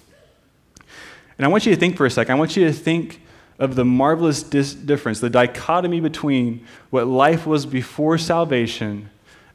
And 1.39 1.47
I 1.47 1.49
want 1.49 1.65
you 1.65 1.73
to 1.73 1.79
think 1.79 1.97
for 1.97 2.07
a 2.07 2.11
second. 2.11 2.35
I 2.35 2.39
want 2.39 2.57
you 2.57 2.65
to 2.67 2.73
think 2.73 3.23
of 3.61 3.77
the 3.77 3.85
marvelous 3.85 4.43
dis- 4.43 4.75
difference, 4.75 5.21
the 5.21 5.31
dichotomy 5.31 6.01
between 6.01 6.67
what 6.91 7.07
life 7.07 7.47
was 7.47 7.67
before 7.67 8.19
salvation 8.19 9.09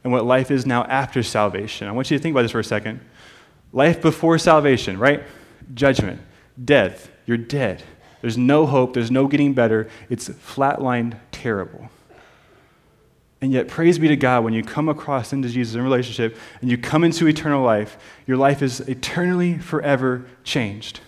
and 0.04 0.14
what 0.14 0.24
life 0.24 0.52
is 0.52 0.66
now 0.66 0.84
after 0.86 1.22
salvation. 1.22 1.88
I 1.88 1.92
want 1.92 2.10
you 2.10 2.18
to 2.18 2.22
think 2.22 2.34
about 2.34 2.44
this 2.44 2.52
for 2.52 2.60
a 2.60 2.64
second. 2.64 3.02
Life 3.76 4.02
before 4.02 4.40
salvation, 4.40 4.98
right? 4.98 5.22
Judgment, 5.74 6.22
death. 6.64 7.12
You're 7.26 7.38
dead. 7.38 7.84
There's 8.22 8.38
no 8.38 8.66
hope. 8.66 8.94
There's 8.94 9.12
no 9.12 9.28
getting 9.28 9.54
better. 9.54 9.90
It's 10.10 10.30
flatlined 10.30 11.20
terrible. 11.32 11.90
And 13.42 13.52
yet, 13.52 13.68
praise 13.68 14.00
be 14.00 14.08
to 14.08 14.16
God, 14.16 14.46
when 14.46 14.54
you 14.54 14.64
come 14.64 14.88
across 14.88 15.34
into 15.34 15.50
Jesus 15.50 15.76
in 15.76 15.82
relationship 15.82 16.38
and 16.62 16.72
you 16.72 16.78
come 16.78 17.04
into 17.04 17.28
eternal 17.28 17.64
life, 17.64 17.98
your 18.26 18.38
life 18.38 18.62
is 18.62 18.80
eternally, 18.80 19.58
forever 19.58 20.26
changed. 20.46 21.02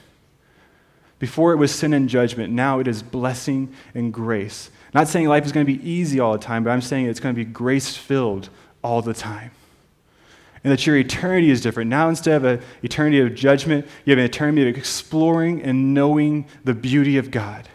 Before 1.20 1.54
it 1.54 1.56
was 1.56 1.74
sin 1.74 1.94
and 1.94 2.10
judgment, 2.10 2.52
now 2.52 2.80
it 2.80 2.88
is 2.88 3.02
blessing 3.02 3.74
and 3.96 4.14
grace. 4.14 4.70
Not 4.94 5.08
saying 5.08 5.28
life 5.30 5.46
is 5.46 5.54
going 5.54 5.66
to 5.66 5.74
be 5.74 5.90
easy 5.90 6.20
all 6.20 6.34
the 6.34 6.38
time, 6.38 6.66
but 6.66 6.72
I'm 6.72 6.82
saying 6.82 7.06
it's 7.06 7.22
going 7.22 7.34
to 7.34 7.46
be 7.46 7.50
grace 7.50 7.96
filled 7.96 8.50
all 8.84 9.02
the 9.02 9.14
time. 9.14 9.52
And 10.68 10.74
that 10.74 10.86
your 10.86 10.98
eternity 10.98 11.50
is 11.50 11.62
different. 11.62 11.90
Now, 11.90 12.10
instead 12.10 12.36
of 12.36 12.44
an 12.44 12.62
eternity 12.84 13.22
of 13.22 13.34
judgment, 13.34 13.88
you 14.04 14.12
have 14.12 14.20
an 14.20 14.26
eternity 14.26 14.70
of 14.70 14.76
exploring 14.76 15.64
and 15.64 15.94
knowing 15.94 16.46
the 16.66 16.74
beauty 16.74 17.18
of 17.18 17.32
God. 17.32 17.70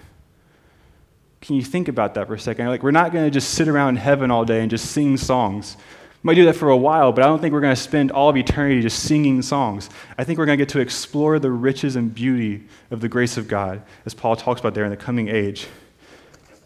Can 1.41 1.57
you 1.57 1.63
think 1.63 1.89
about 1.89 2.13
that 2.13 2.27
for 2.27 2.35
a 2.35 2.39
second? 2.39 2.67
Like, 2.67 2.83
we're 2.83 2.91
not 2.91 3.11
going 3.11 3.25
to 3.25 3.31
just 3.31 3.55
sit 3.55 3.67
around 3.67 3.89
in 3.89 3.97
heaven 3.97 4.31
all 4.31 4.45
day 4.45 4.61
and 4.61 4.71
just 4.71 4.91
sing 4.91 5.17
songs. 5.17 5.79
We 6.23 6.27
might 6.27 6.35
do 6.35 6.45
that 6.45 6.55
for 6.55 6.69
a 6.69 6.77
while, 6.77 7.13
but 7.13 7.25
I 7.25 7.29
don't 7.29 7.41
think 7.41 7.55
we're 7.55 7.63
going 7.63 7.75
to 7.75 7.81
spend 7.81 8.13
all 8.13 8.29
of 8.29 8.37
eternity 8.37 8.83
just 8.83 9.05
singing 9.05 9.41
songs. 9.41 9.89
I 10.19 10.25
think 10.25 10.39
we're 10.39 10.45
going 10.45 10.59
to 10.59 10.63
get 10.63 10.73
to 10.75 10.81
explore 10.81 11.39
the 11.39 11.51
riches 11.51 11.97
and 11.97 12.15
beauty 12.15 12.65
of 12.91 13.01
the 13.01 13.09
grace 13.09 13.39
of 13.39 13.49
God, 13.49 13.81
as 14.05 14.13
Paul 14.13 14.37
talks 14.37 14.61
about 14.61 14.75
there 14.75 14.85
in 14.85 14.91
the 14.91 14.99
coming 14.99 15.29
age. 15.29 15.67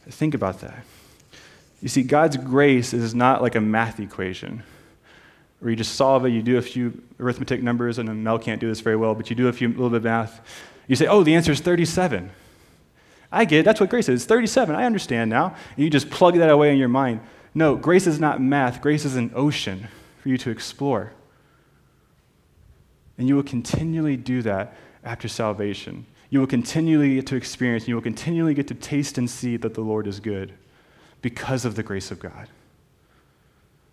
Think 0.08 0.34
about 0.34 0.58
that. 0.62 0.84
You 1.80 1.88
see, 1.88 2.02
God's 2.02 2.36
grace 2.36 2.92
is 2.92 3.14
not 3.14 3.42
like 3.42 3.54
a 3.54 3.60
math 3.60 4.00
equation 4.00 4.64
where 5.60 5.70
you 5.70 5.76
just 5.76 5.94
solve 5.94 6.24
it, 6.26 6.30
you 6.30 6.42
do 6.42 6.58
a 6.58 6.62
few 6.62 7.02
arithmetic 7.18 7.62
numbers, 7.62 7.98
and 7.98 8.22
Mel 8.22 8.38
can't 8.38 8.60
do 8.60 8.68
this 8.68 8.80
very 8.80 8.96
well, 8.96 9.14
but 9.14 9.30
you 9.30 9.36
do 9.36 9.48
a 9.48 9.52
few 9.52 9.68
little 9.68 9.90
bit 9.90 9.98
of 9.98 10.04
math. 10.04 10.40
You 10.86 10.96
say, 10.96 11.06
oh, 11.06 11.22
the 11.22 11.34
answer 11.34 11.52
is 11.52 11.60
37. 11.60 12.30
I 13.32 13.44
get 13.44 13.60
it. 13.60 13.64
That's 13.64 13.80
what 13.80 13.90
grace 13.90 14.08
is. 14.08 14.22
It's 14.22 14.28
37. 14.28 14.74
I 14.74 14.84
understand 14.84 15.30
now. 15.30 15.56
And 15.76 15.84
you 15.84 15.90
just 15.90 16.10
plug 16.10 16.36
that 16.36 16.50
away 16.50 16.72
in 16.72 16.78
your 16.78 16.88
mind. 16.88 17.20
No, 17.54 17.74
grace 17.74 18.06
is 18.06 18.20
not 18.20 18.40
math. 18.40 18.80
Grace 18.80 19.04
is 19.04 19.16
an 19.16 19.32
ocean 19.34 19.88
for 20.22 20.28
you 20.28 20.38
to 20.38 20.50
explore. 20.50 21.12
And 23.18 23.26
you 23.26 23.34
will 23.34 23.42
continually 23.42 24.16
do 24.16 24.42
that 24.42 24.76
after 25.02 25.26
salvation. 25.26 26.06
You 26.28 26.40
will 26.40 26.46
continually 26.46 27.14
get 27.14 27.26
to 27.28 27.36
experience, 27.36 27.88
you 27.88 27.94
will 27.94 28.02
continually 28.02 28.52
get 28.52 28.68
to 28.68 28.74
taste 28.74 29.16
and 29.16 29.30
see 29.30 29.56
that 29.56 29.74
the 29.74 29.80
Lord 29.80 30.06
is 30.06 30.20
good 30.20 30.52
because 31.22 31.64
of 31.64 31.76
the 31.76 31.82
grace 31.82 32.10
of 32.10 32.18
God. 32.18 32.48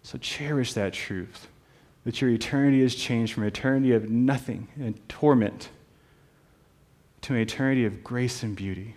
So 0.01 0.17
cherish 0.17 0.73
that 0.73 0.93
truth 0.93 1.47
that 2.05 2.21
your 2.21 2.29
eternity 2.29 2.81
is 2.81 2.95
changed 2.95 3.33
from 3.33 3.43
eternity 3.43 3.93
of 3.93 4.09
nothing 4.09 4.67
and 4.79 5.07
torment 5.07 5.69
to 7.21 7.33
an 7.33 7.39
eternity 7.39 7.85
of 7.85 8.03
grace 8.03 8.43
and 8.43 8.55
beauty 8.55 8.95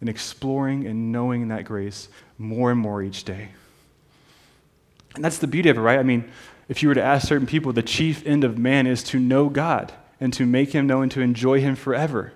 and 0.00 0.08
exploring 0.08 0.86
and 0.86 1.10
knowing 1.10 1.48
that 1.48 1.64
grace 1.64 2.08
more 2.38 2.70
and 2.70 2.78
more 2.80 3.02
each 3.02 3.24
day. 3.24 3.48
And 5.16 5.24
that's 5.24 5.38
the 5.38 5.48
beauty 5.48 5.68
of 5.68 5.76
it, 5.76 5.80
right? 5.80 5.98
I 5.98 6.04
mean, 6.04 6.30
if 6.68 6.82
you 6.82 6.88
were 6.88 6.94
to 6.94 7.02
ask 7.02 7.26
certain 7.26 7.46
people, 7.46 7.72
the 7.72 7.82
chief 7.82 8.24
end 8.24 8.44
of 8.44 8.58
man 8.58 8.86
is 8.86 9.02
to 9.04 9.18
know 9.18 9.48
God 9.48 9.92
and 10.20 10.32
to 10.32 10.44
make 10.44 10.72
him 10.72 10.86
known, 10.86 11.04
and 11.04 11.12
to 11.12 11.20
enjoy 11.20 11.60
him 11.60 11.76
forever. 11.76 12.32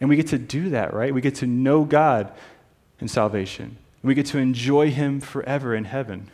And 0.00 0.10
we 0.10 0.16
get 0.16 0.26
to 0.28 0.38
do 0.38 0.68
that, 0.70 0.92
right? 0.92 1.14
We 1.14 1.22
get 1.22 1.36
to 1.36 1.46
know 1.46 1.84
God 1.84 2.30
in 3.00 3.08
salvation. 3.08 3.64
And 3.64 4.08
we 4.08 4.14
get 4.14 4.26
to 4.26 4.38
enjoy 4.38 4.90
him 4.90 5.20
forever 5.20 5.74
in 5.74 5.84
heaven. 5.84 6.30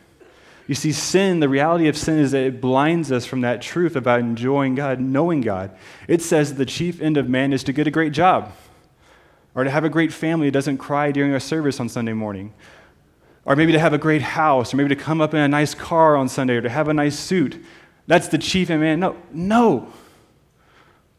You 0.67 0.75
see, 0.75 0.93
sin, 0.93 1.39
the 1.39 1.49
reality 1.49 1.87
of 1.87 1.97
sin 1.97 2.19
is 2.19 2.31
that 2.31 2.43
it 2.43 2.61
blinds 2.61 3.11
us 3.11 3.25
from 3.25 3.41
that 3.41 3.61
truth 3.61 3.95
about 3.95 4.21
enjoying 4.21 4.75
God, 4.75 4.99
knowing 4.99 5.41
God. 5.41 5.71
It 6.07 6.21
says 6.21 6.55
the 6.55 6.65
chief 6.65 7.01
end 7.01 7.17
of 7.17 7.27
man 7.27 7.51
is 7.51 7.63
to 7.65 7.73
get 7.73 7.85
a 7.85 7.91
great 7.91 8.13
job 8.13 8.53
or 9.55 9.63
to 9.63 9.69
have 9.69 9.83
a 9.83 9.89
great 9.89 10.13
family 10.13 10.47
that 10.47 10.53
doesn't 10.53 10.77
cry 10.77 11.11
during 11.11 11.33
a 11.33 11.39
service 11.39 11.79
on 11.79 11.89
Sunday 11.89 12.13
morning, 12.13 12.53
or 13.45 13.55
maybe 13.55 13.71
to 13.71 13.79
have 13.79 13.93
a 13.93 13.97
great 13.97 14.21
house, 14.21 14.73
or 14.73 14.77
maybe 14.77 14.89
to 14.89 14.95
come 14.95 15.21
up 15.21 15.33
in 15.33 15.39
a 15.39 15.47
nice 15.47 15.75
car 15.75 16.15
on 16.15 16.27
Sunday, 16.27 16.55
or 16.55 16.61
to 16.61 16.69
have 16.69 16.87
a 16.87 16.93
nice 16.93 17.19
suit. 17.19 17.63
That's 18.07 18.29
the 18.29 18.37
chief 18.37 18.69
in 18.69 18.79
man. 18.79 18.99
No, 18.99 19.15
no. 19.31 19.91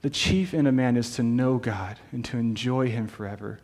The 0.03 0.11
chief 0.11 0.53
in 0.53 0.67
a 0.67 0.73
man 0.73 0.97
is 0.97 1.15
to 1.17 1.23
know 1.23 1.59
God 1.59 1.99
and 2.13 2.25
to 2.27 2.39
enjoy 2.39 2.89
Him 2.89 3.07
forever. 3.07 3.61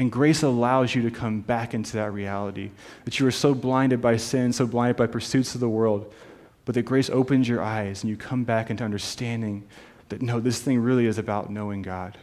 And 0.00 0.10
grace 0.10 0.42
allows 0.42 0.94
you 0.94 1.02
to 1.02 1.10
come 1.10 1.42
back 1.42 1.74
into 1.74 1.92
that 1.98 2.14
reality 2.14 2.70
that 3.04 3.18
you 3.18 3.26
were 3.26 3.30
so 3.30 3.52
blinded 3.52 4.00
by 4.00 4.16
sin, 4.16 4.50
so 4.50 4.66
blinded 4.66 4.96
by 4.96 5.06
pursuits 5.06 5.54
of 5.54 5.60
the 5.60 5.68
world, 5.68 6.10
but 6.64 6.74
that 6.74 6.84
grace 6.84 7.10
opens 7.10 7.46
your 7.46 7.60
eyes 7.60 8.02
and 8.02 8.08
you 8.08 8.16
come 8.16 8.42
back 8.42 8.70
into 8.70 8.82
understanding 8.82 9.62
that 10.08 10.22
no, 10.22 10.40
this 10.40 10.58
thing 10.58 10.78
really 10.78 11.04
is 11.04 11.18
about 11.18 11.50
knowing 11.50 11.82
God. 11.82 12.16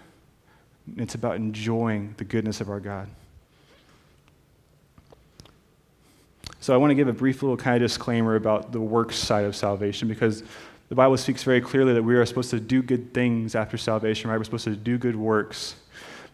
It's 0.95 1.13
about 1.13 1.35
enjoying 1.35 2.15
the 2.17 2.23
goodness 2.23 2.61
of 2.61 2.69
our 2.71 2.79
God. 2.79 3.09
So 6.59 6.73
I 6.73 6.77
want 6.77 6.89
to 6.89 6.95
give 6.95 7.07
a 7.07 7.13
brief 7.13 7.43
little 7.43 7.57
kind 7.57 7.75
of 7.75 7.87
disclaimer 7.87 8.37
about 8.37 8.71
the 8.71 8.81
works 8.81 9.17
side 9.17 9.45
of 9.45 9.55
salvation 9.55 10.07
because 10.07 10.41
the 10.89 10.95
Bible 10.95 11.15
speaks 11.15 11.43
very 11.43 11.61
clearly 11.61 11.93
that 11.93 12.01
we 12.01 12.15
are 12.15 12.25
supposed 12.25 12.49
to 12.49 12.59
do 12.59 12.81
good 12.81 13.13
things 13.13 13.53
after 13.53 13.77
salvation, 13.77 14.31
right? 14.31 14.37
We're 14.39 14.45
supposed 14.45 14.63
to 14.63 14.75
do 14.75 14.97
good 14.97 15.15
works. 15.15 15.75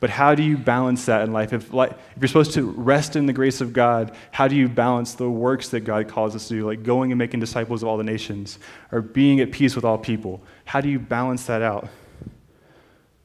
But 0.03 0.09
how 0.09 0.35
do 0.35 0.43
you 0.43 0.57
balance 0.57 1.05
that 1.05 1.21
in 1.21 1.31
life? 1.31 1.53
If, 1.53 1.73
if 1.73 1.95
you're 2.19 2.27
supposed 2.27 2.51
to 2.55 2.71
rest 2.71 3.15
in 3.15 3.25
the 3.25 3.31
grace 3.31 3.61
of 3.61 3.71
God, 3.71 4.13
how 4.31 4.49
do 4.49 4.55
you 4.57 4.67
balance 4.67 5.13
the 5.13 5.29
works 5.29 5.69
that 5.69 5.85
God 5.85 6.09
calls 6.09 6.35
us 6.35 6.49
to 6.49 6.55
do, 6.55 6.67
like 6.67 6.83
going 6.83 7.13
and 7.13 7.17
making 7.17 7.39
disciples 7.39 7.83
of 7.83 7.87
all 7.87 7.95
the 7.95 8.03
nations 8.03 8.59
or 8.91 8.99
being 8.99 9.39
at 9.39 9.53
peace 9.53 9.77
with 9.77 9.85
all 9.85 9.97
people? 9.97 10.43
How 10.65 10.81
do 10.81 10.89
you 10.89 10.99
balance 10.99 11.45
that 11.45 11.61
out? 11.61 11.87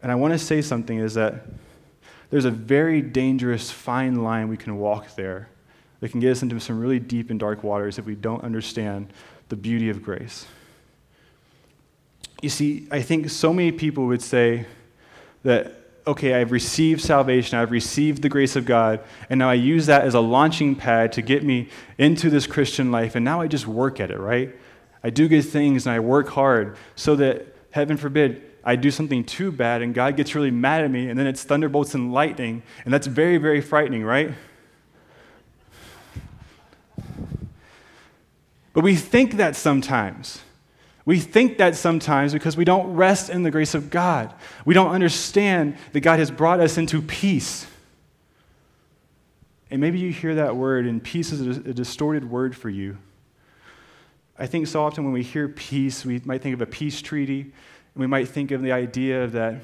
And 0.05 0.12
I 0.12 0.14
want 0.14 0.35
to 0.35 0.38
say 0.38 0.62
something 0.62 0.97
is 0.97 1.14
that 1.14 1.47
there's 2.31 2.45
a 2.45 2.51
very 2.53 3.03
dangerous 3.03 3.73
fine 3.73 4.23
line 4.23 4.47
we 4.47 4.57
can 4.57 4.79
walk 4.79 5.17
there 5.17 5.49
that 5.99 6.11
can 6.11 6.21
get 6.21 6.31
us 6.31 6.45
into 6.45 6.61
some 6.61 6.79
really 6.79 7.01
deep 7.01 7.31
and 7.31 7.41
dark 7.41 7.64
waters 7.64 7.99
if 7.99 8.07
we 8.07 8.14
don't 8.14 8.45
understand 8.45 9.12
the 9.49 9.57
beauty 9.57 9.91
of 9.91 10.01
grace. 10.01 10.47
You 12.41 12.51
see, 12.51 12.87
I 12.93 13.03
think 13.03 13.31
so 13.31 13.53
many 13.53 13.73
people 13.73 14.07
would 14.07 14.23
say 14.23 14.67
that, 15.43 15.75
okay, 16.09 16.35
I've 16.35 16.53
received 16.53 17.03
salvation, 17.03 17.59
I've 17.59 17.71
received 17.71 18.23
the 18.23 18.31
grace 18.31 18.57
of 18.57 18.64
God, 18.64 19.01
and 19.29 19.38
now 19.38 19.51
I 19.51 19.55
use 19.55 19.85
that 19.87 20.05
as 20.05 20.14
a 20.14 20.21
launching 20.21 20.75
pad 20.75 21.12
to 21.12 21.23
get 21.23 21.44
me 21.44 21.68
into 21.99 22.31
this 22.31 22.47
Christian 22.47 22.90
life, 22.90 23.14
and 23.14 23.23
now 23.23 23.42
I 23.42 23.47
just 23.47 23.66
work 23.66 24.01
at 24.01 24.11
it, 24.11 24.18
right? 24.18 24.57
I 25.05 25.11
do 25.11 25.29
good 25.29 25.42
things 25.42 25.87
and 25.87 25.94
I 25.94 26.01
work 26.01 26.31
hard 26.31 26.79
so 26.97 27.14
that, 27.16 27.55
heaven 27.73 27.99
forbid, 27.99 28.42
I 28.64 28.77
do 28.77 28.90
something 28.90 29.23
too 29.23 29.53
bad 29.53 29.83
and 29.83 29.94
God 29.94 30.16
gets 30.16 30.35
really 30.35 30.51
mad 30.51 30.83
at 30.83 30.90
me, 30.90 31.11
and 31.11 31.18
then 31.18 31.27
it's 31.27 31.44
thunderbolts 31.44 31.94
and 31.94 32.11
lightning, 32.11 32.62
and 32.87 32.94
that's 32.94 33.07
very, 33.07 33.37
very 33.37 33.61
frightening, 33.61 34.03
right? 34.03 34.33
But 38.73 38.83
we 38.83 38.97
think 38.97 39.35
that 39.35 39.57
sometimes. 39.57 40.40
We 41.09 41.21
think 41.21 41.57
that 41.57 41.75
sometimes 41.75 42.35
because 42.35 42.55
we 42.55 42.66
don't 42.66 42.92
rest 42.94 43.31
in 43.31 43.42
the 43.42 43.51
grace 43.51 43.73
of 43.73 43.88
God. 43.88 44.35
We 44.66 44.75
don't 44.75 44.90
understand 44.90 45.79
that 45.94 46.01
God 46.01 46.18
has 46.18 46.31
brought 46.31 46.61
us 46.61 46.77
into 46.77 47.01
peace. 47.01 47.66
And 49.71 49.81
maybe 49.81 49.99
you 49.99 50.12
hear 50.12 50.35
that 50.35 50.55
word, 50.55 50.85
and 50.85 51.03
peace 51.03 51.33
is 51.33 51.40
a 51.40 51.73
distorted 51.73 52.31
word 52.31 52.55
for 52.55 52.68
you. 52.68 52.99
I 54.38 54.47
think 54.47 54.66
so 54.66 54.83
often 54.83 55.03
when 55.03 55.14
we 55.14 55.23
hear 55.23 55.49
peace, 55.49 56.05
we 56.05 56.21
might 56.27 56.42
think 56.42 56.53
of 56.53 56.61
a 56.61 56.66
peace 56.66 57.01
treaty, 57.01 57.40
and 57.40 57.53
we 57.94 58.07
might 58.07 58.29
think 58.29 58.51
of 58.51 58.61
the 58.61 58.73
idea 58.73 59.29
that 59.29 59.55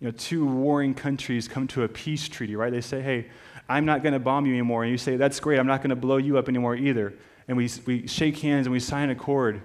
you 0.00 0.08
know, 0.08 0.10
two 0.10 0.46
warring 0.46 0.94
countries 0.94 1.46
come 1.46 1.68
to 1.68 1.84
a 1.84 1.88
peace 1.88 2.28
treaty, 2.28 2.56
right? 2.56 2.72
They 2.72 2.80
say, 2.80 3.02
hey, 3.02 3.28
I'm 3.68 3.84
not 3.84 4.02
going 4.02 4.14
to 4.14 4.18
bomb 4.18 4.46
you 4.46 4.52
anymore. 4.52 4.82
And 4.82 4.90
you 4.90 4.98
say, 4.98 5.16
that's 5.16 5.38
great, 5.38 5.60
I'm 5.60 5.68
not 5.68 5.80
going 5.80 5.90
to 5.90 5.94
blow 5.94 6.16
you 6.16 6.38
up 6.38 6.48
anymore 6.48 6.74
either. 6.74 7.14
And 7.46 7.56
we, 7.56 7.70
we 7.86 8.08
shake 8.08 8.38
hands 8.38 8.66
and 8.66 8.72
we 8.72 8.80
sign 8.80 9.10
a 9.10 9.12
accord. 9.12 9.62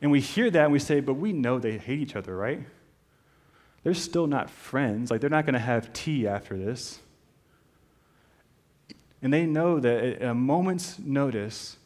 And 0.00 0.10
we 0.10 0.20
hear 0.20 0.50
that 0.50 0.64
and 0.64 0.72
we 0.72 0.78
say, 0.78 1.00
but 1.00 1.14
we 1.14 1.32
know 1.32 1.58
they 1.58 1.78
hate 1.78 2.00
each 2.00 2.16
other, 2.16 2.36
right? 2.36 2.60
They're 3.82 3.94
still 3.94 4.26
not 4.26 4.50
friends. 4.50 5.10
Like, 5.10 5.20
they're 5.20 5.30
not 5.30 5.46
going 5.46 5.54
to 5.54 5.58
have 5.60 5.92
tea 5.92 6.26
after 6.26 6.56
this. 6.56 6.98
And 9.22 9.32
they 9.32 9.46
know 9.46 9.80
that 9.80 10.04
at 10.04 10.22
a 10.22 10.34
moment's 10.34 10.98
notice, 10.98 11.76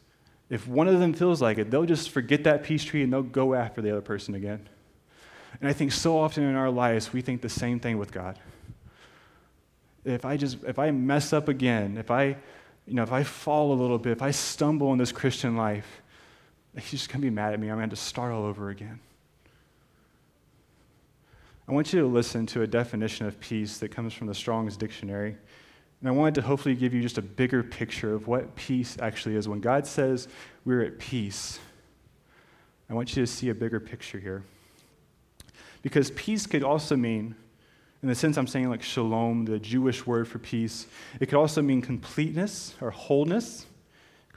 If 0.50 0.66
one 0.66 0.88
of 0.88 0.98
them 0.98 1.14
feels 1.14 1.40
like 1.40 1.58
it, 1.58 1.70
they'll 1.70 1.86
just 1.86 2.10
forget 2.10 2.42
that 2.44 2.64
peace 2.64 2.82
tree 2.82 3.04
and 3.04 3.12
they'll 3.12 3.22
go 3.22 3.54
after 3.54 3.80
the 3.80 3.92
other 3.92 4.00
person 4.00 4.34
again. 4.34 4.68
And 5.60 5.70
I 5.70 5.72
think 5.72 5.92
so 5.92 6.18
often 6.18 6.42
in 6.42 6.56
our 6.56 6.70
lives, 6.70 7.12
we 7.12 7.22
think 7.22 7.40
the 7.40 7.48
same 7.48 7.78
thing 7.78 7.98
with 7.98 8.12
God. 8.12 8.38
If 10.04 10.24
I 10.24 10.36
just, 10.36 10.58
if 10.64 10.78
I 10.78 10.90
mess 10.90 11.32
up 11.32 11.48
again, 11.48 11.96
if 11.96 12.10
I, 12.10 12.36
you 12.86 12.94
know, 12.94 13.04
if 13.04 13.12
I 13.12 13.22
fall 13.22 13.72
a 13.72 13.78
little 13.80 13.98
bit, 13.98 14.12
if 14.12 14.22
I 14.22 14.32
stumble 14.32 14.92
in 14.92 14.98
this 14.98 15.12
Christian 15.12 15.56
life, 15.56 16.02
he's 16.76 16.90
just 16.90 17.08
going 17.08 17.20
to 17.20 17.26
be 17.26 17.30
mad 17.30 17.52
at 17.52 17.60
me. 17.60 17.68
I'm 17.68 17.76
going 17.76 17.88
to 17.88 17.94
have 17.94 17.98
to 17.98 18.04
start 18.04 18.32
all 18.32 18.44
over 18.44 18.70
again. 18.70 19.00
I 21.68 21.72
want 21.72 21.92
you 21.92 22.00
to 22.00 22.06
listen 22.06 22.46
to 22.46 22.62
a 22.62 22.66
definition 22.66 23.26
of 23.26 23.38
peace 23.38 23.78
that 23.78 23.90
comes 23.90 24.12
from 24.12 24.26
the 24.26 24.34
Strong's 24.34 24.76
Dictionary. 24.76 25.36
And 26.00 26.08
I 26.08 26.12
wanted 26.12 26.34
to 26.36 26.42
hopefully 26.42 26.74
give 26.74 26.94
you 26.94 27.02
just 27.02 27.18
a 27.18 27.22
bigger 27.22 27.62
picture 27.62 28.14
of 28.14 28.26
what 28.26 28.56
peace 28.56 28.96
actually 29.00 29.36
is. 29.36 29.48
When 29.48 29.60
God 29.60 29.86
says 29.86 30.28
we're 30.64 30.82
at 30.82 30.98
peace, 30.98 31.60
I 32.88 32.94
want 32.94 33.14
you 33.14 33.22
to 33.22 33.26
see 33.26 33.50
a 33.50 33.54
bigger 33.54 33.78
picture 33.78 34.18
here. 34.18 34.42
Because 35.82 36.10
peace 36.12 36.46
could 36.46 36.64
also 36.64 36.96
mean, 36.96 37.34
in 38.02 38.08
the 38.08 38.14
sense 38.14 38.36
I'm 38.36 38.46
saying 38.46 38.68
like 38.68 38.82
shalom, 38.82 39.44
the 39.44 39.58
Jewish 39.58 40.06
word 40.06 40.26
for 40.26 40.38
peace, 40.38 40.86
it 41.20 41.26
could 41.26 41.38
also 41.38 41.62
mean 41.62 41.82
completeness 41.82 42.74
or 42.80 42.90
wholeness. 42.90 43.66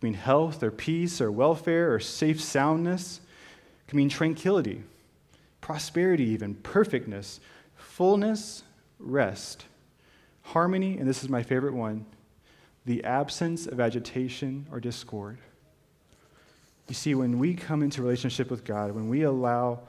It 0.04 0.08
could 0.08 0.12
mean 0.16 0.22
health 0.22 0.62
or 0.64 0.70
peace 0.70 1.22
or 1.22 1.32
welfare 1.32 1.94
or 1.94 2.00
safe 2.02 2.42
soundness. 2.42 3.22
It 3.24 3.88
could 3.88 3.96
mean 3.96 4.10
tranquility 4.10 4.84
prosperity, 5.62 6.26
even 6.26 6.56
perfectness, 6.56 7.40
fullness, 7.78 8.64
rest, 9.00 9.64
harmony, 10.42 10.98
and 10.98 11.08
this 11.08 11.24
is 11.24 11.30
my 11.30 11.42
favorite 11.42 11.74
one 11.74 12.06
the 12.86 13.02
absence 13.06 13.66
of 13.66 13.80
agitation 13.80 14.68
or 14.70 14.82
discord. 14.82 15.38
You 16.90 16.96
see, 16.96 17.16
when 17.16 17.40
we 17.40 17.54
come 17.54 17.82
into 17.82 18.02
relationship 18.02 18.52
with 18.52 18.66
God, 18.66 18.92
when 18.92 19.08
we 19.08 19.22
allow 19.22 19.84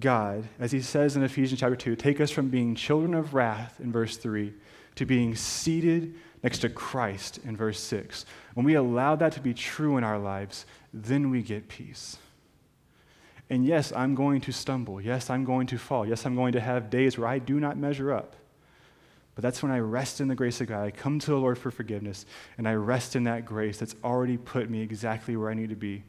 God, 0.00 0.48
as 0.58 0.72
he 0.72 0.80
says 0.80 1.14
in 1.14 1.22
Ephesians 1.22 1.60
chapter 1.60 1.76
2, 1.76 1.94
take 1.94 2.22
us 2.22 2.30
from 2.30 2.48
being 2.48 2.74
children 2.74 3.12
of 3.12 3.34
wrath 3.34 3.80
in 3.80 3.92
verse 3.92 4.16
3 4.16 4.54
to 4.94 5.04
being 5.04 5.34
seated 5.34 6.14
next 6.46 6.60
to 6.60 6.68
Christ 6.68 7.40
in 7.44 7.56
verse 7.56 7.80
6. 7.80 8.24
When 8.54 8.64
we 8.64 8.74
allow 8.74 9.16
that 9.16 9.32
to 9.32 9.40
be 9.40 9.52
true 9.52 9.96
in 9.96 10.04
our 10.04 10.16
lives, 10.16 10.64
then 10.94 11.28
we 11.28 11.42
get 11.42 11.66
peace. 11.66 12.18
And 13.50 13.66
yes, 13.66 13.92
I'm 13.92 14.14
going 14.14 14.40
to 14.42 14.52
stumble. 14.52 15.00
Yes, 15.00 15.28
I'm 15.28 15.44
going 15.44 15.66
to 15.66 15.76
fall. 15.76 16.06
Yes, 16.06 16.24
I'm 16.24 16.36
going 16.36 16.52
to 16.52 16.60
have 16.60 16.88
days 16.88 17.18
where 17.18 17.26
I 17.26 17.40
do 17.40 17.58
not 17.58 17.76
measure 17.76 18.12
up. 18.12 18.36
But 19.34 19.42
that's 19.42 19.60
when 19.60 19.72
I 19.72 19.80
rest 19.80 20.20
in 20.20 20.28
the 20.28 20.36
grace 20.36 20.60
of 20.60 20.68
God. 20.68 20.84
I 20.84 20.92
come 20.92 21.18
to 21.18 21.32
the 21.32 21.36
Lord 21.36 21.58
for 21.58 21.72
forgiveness, 21.72 22.26
and 22.58 22.68
I 22.68 22.74
rest 22.74 23.16
in 23.16 23.24
that 23.24 23.44
grace 23.44 23.78
that's 23.78 23.96
already 24.04 24.36
put 24.36 24.70
me 24.70 24.82
exactly 24.82 25.36
where 25.36 25.50
I 25.50 25.54
need 25.54 25.70
to 25.70 25.74
be. 25.74 26.04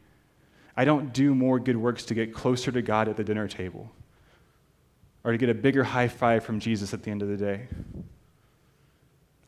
I 0.76 0.86
don't 0.86 1.14
do 1.14 1.34
more 1.34 1.60
good 1.60 1.78
works 1.78 2.06
to 2.06 2.14
get 2.14 2.32
closer 2.32 2.72
to 2.72 2.84
God 2.84 3.08
at 3.08 3.18
the 3.18 3.24
dinner 3.24 3.48
table 3.48 3.90
or 5.24 5.32
to 5.32 5.38
get 5.40 5.50
a 5.50 5.56
bigger 5.56 5.84
high 5.84 6.08
five 6.08 6.44
from 6.44 6.60
Jesus 6.60 6.94
at 6.94 7.02
the 7.02 7.10
end 7.10 7.24
of 7.24 7.28
the 7.28 7.38
day. 7.38 7.68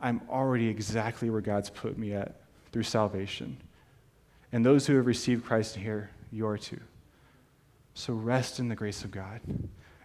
I'm 0.01 0.21
already 0.29 0.67
exactly 0.67 1.29
where 1.29 1.41
God's 1.41 1.69
put 1.69 1.97
me 1.97 2.13
at 2.13 2.35
through 2.71 2.83
salvation. 2.83 3.57
And 4.51 4.65
those 4.65 4.87
who 4.87 4.95
have 4.95 5.05
received 5.05 5.45
Christ 5.45 5.75
here, 5.75 6.09
you 6.31 6.47
are 6.47 6.57
too. 6.57 6.79
So 7.93 8.13
rest 8.13 8.59
in 8.59 8.69
the 8.69 8.75
grace 8.75 9.03
of 9.03 9.11
God 9.11 9.41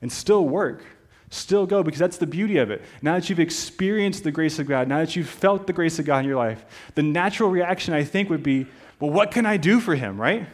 and 0.02 0.10
still 0.10 0.46
work. 0.46 0.84
Still 1.30 1.66
go 1.66 1.82
because 1.82 1.98
that's 1.98 2.18
the 2.18 2.26
beauty 2.26 2.58
of 2.58 2.70
it. 2.70 2.82
Now 3.02 3.14
that 3.14 3.28
you've 3.28 3.40
experienced 3.40 4.24
the 4.24 4.30
grace 4.30 4.58
of 4.58 4.66
God, 4.66 4.88
now 4.88 4.98
that 4.98 5.16
you've 5.16 5.28
felt 5.28 5.66
the 5.66 5.72
grace 5.72 5.98
of 5.98 6.04
God 6.04 6.18
in 6.18 6.26
your 6.26 6.36
life, 6.36 6.64
the 6.94 7.02
natural 7.02 7.50
reaction 7.50 7.94
I 7.94 8.04
think 8.04 8.30
would 8.30 8.42
be, 8.42 8.66
well, 9.00 9.10
what 9.10 9.30
can 9.30 9.46
I 9.46 9.56
do 9.56 9.80
for 9.80 9.94
him, 9.94 10.20
right? 10.20 10.46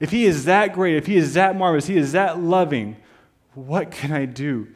If 0.00 0.10
he 0.10 0.26
is 0.26 0.44
that 0.44 0.74
great, 0.74 0.96
if 0.96 1.06
he 1.06 1.16
is 1.16 1.34
that 1.34 1.56
marvelous, 1.56 1.86
he 1.86 1.96
is 1.96 2.12
that 2.12 2.40
loving, 2.40 2.96
what 3.54 3.90
can 3.90 4.12
I 4.12 4.26
do? 4.26 4.68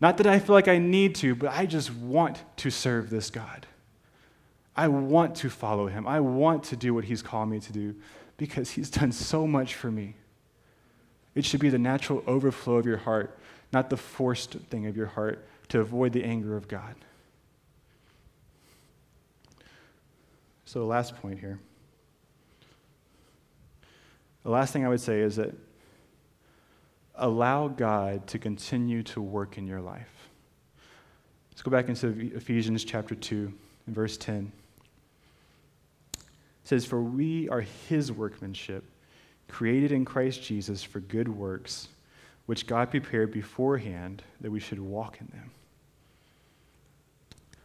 Not 0.00 0.16
that 0.16 0.26
I 0.26 0.38
feel 0.38 0.54
like 0.54 0.68
I 0.68 0.78
need 0.78 1.14
to, 1.16 1.34
but 1.34 1.50
I 1.50 1.66
just 1.66 1.92
want 1.94 2.42
to 2.56 2.70
serve 2.70 3.10
this 3.10 3.30
God. 3.30 3.66
I 4.74 4.88
want 4.88 5.34
to 5.36 5.50
follow 5.50 5.88
him. 5.88 6.06
I 6.06 6.20
want 6.20 6.64
to 6.64 6.76
do 6.76 6.94
what 6.94 7.04
he's 7.04 7.20
called 7.22 7.50
me 7.50 7.60
to 7.60 7.72
do 7.72 7.94
because 8.36 8.70
he's 8.70 8.88
done 8.90 9.12
so 9.12 9.46
much 9.46 9.74
for 9.74 9.90
me. 9.90 10.14
It 11.34 11.44
should 11.44 11.60
be 11.60 11.68
the 11.68 11.78
natural 11.78 12.24
overflow 12.26 12.76
of 12.76 12.86
your 12.86 12.96
heart, 12.96 13.38
not 13.72 13.90
the 13.90 13.96
forced 13.96 14.54
thing 14.54 14.86
of 14.86 14.96
your 14.96 15.06
heart 15.06 15.46
to 15.68 15.80
avoid 15.80 16.12
the 16.12 16.24
anger 16.24 16.56
of 16.56 16.66
God. 16.66 16.94
So, 20.64 20.78
the 20.78 20.86
last 20.86 21.16
point 21.16 21.40
here. 21.40 21.58
The 24.44 24.50
last 24.50 24.72
thing 24.72 24.84
I 24.84 24.88
would 24.88 25.00
say 25.00 25.20
is 25.20 25.36
that 25.36 25.54
allow 27.20 27.68
God 27.68 28.26
to 28.28 28.38
continue 28.38 29.02
to 29.04 29.20
work 29.20 29.58
in 29.58 29.66
your 29.66 29.80
life. 29.80 30.28
Let's 31.52 31.62
go 31.62 31.70
back 31.70 31.88
into 31.88 32.32
Ephesians 32.34 32.84
chapter 32.84 33.14
2 33.14 33.52
and 33.86 33.94
verse 33.94 34.16
10. 34.16 34.50
It 36.14 36.22
says, 36.64 36.86
For 36.86 37.00
we 37.02 37.48
are 37.50 37.60
his 37.60 38.10
workmanship 38.10 38.84
created 39.46 39.92
in 39.92 40.04
Christ 40.04 40.42
Jesus 40.42 40.82
for 40.82 41.00
good 41.00 41.28
works, 41.28 41.88
which 42.46 42.66
God 42.66 42.90
prepared 42.90 43.32
beforehand 43.32 44.22
that 44.40 44.50
we 44.50 44.60
should 44.60 44.80
walk 44.80 45.18
in 45.20 45.26
them. 45.26 45.50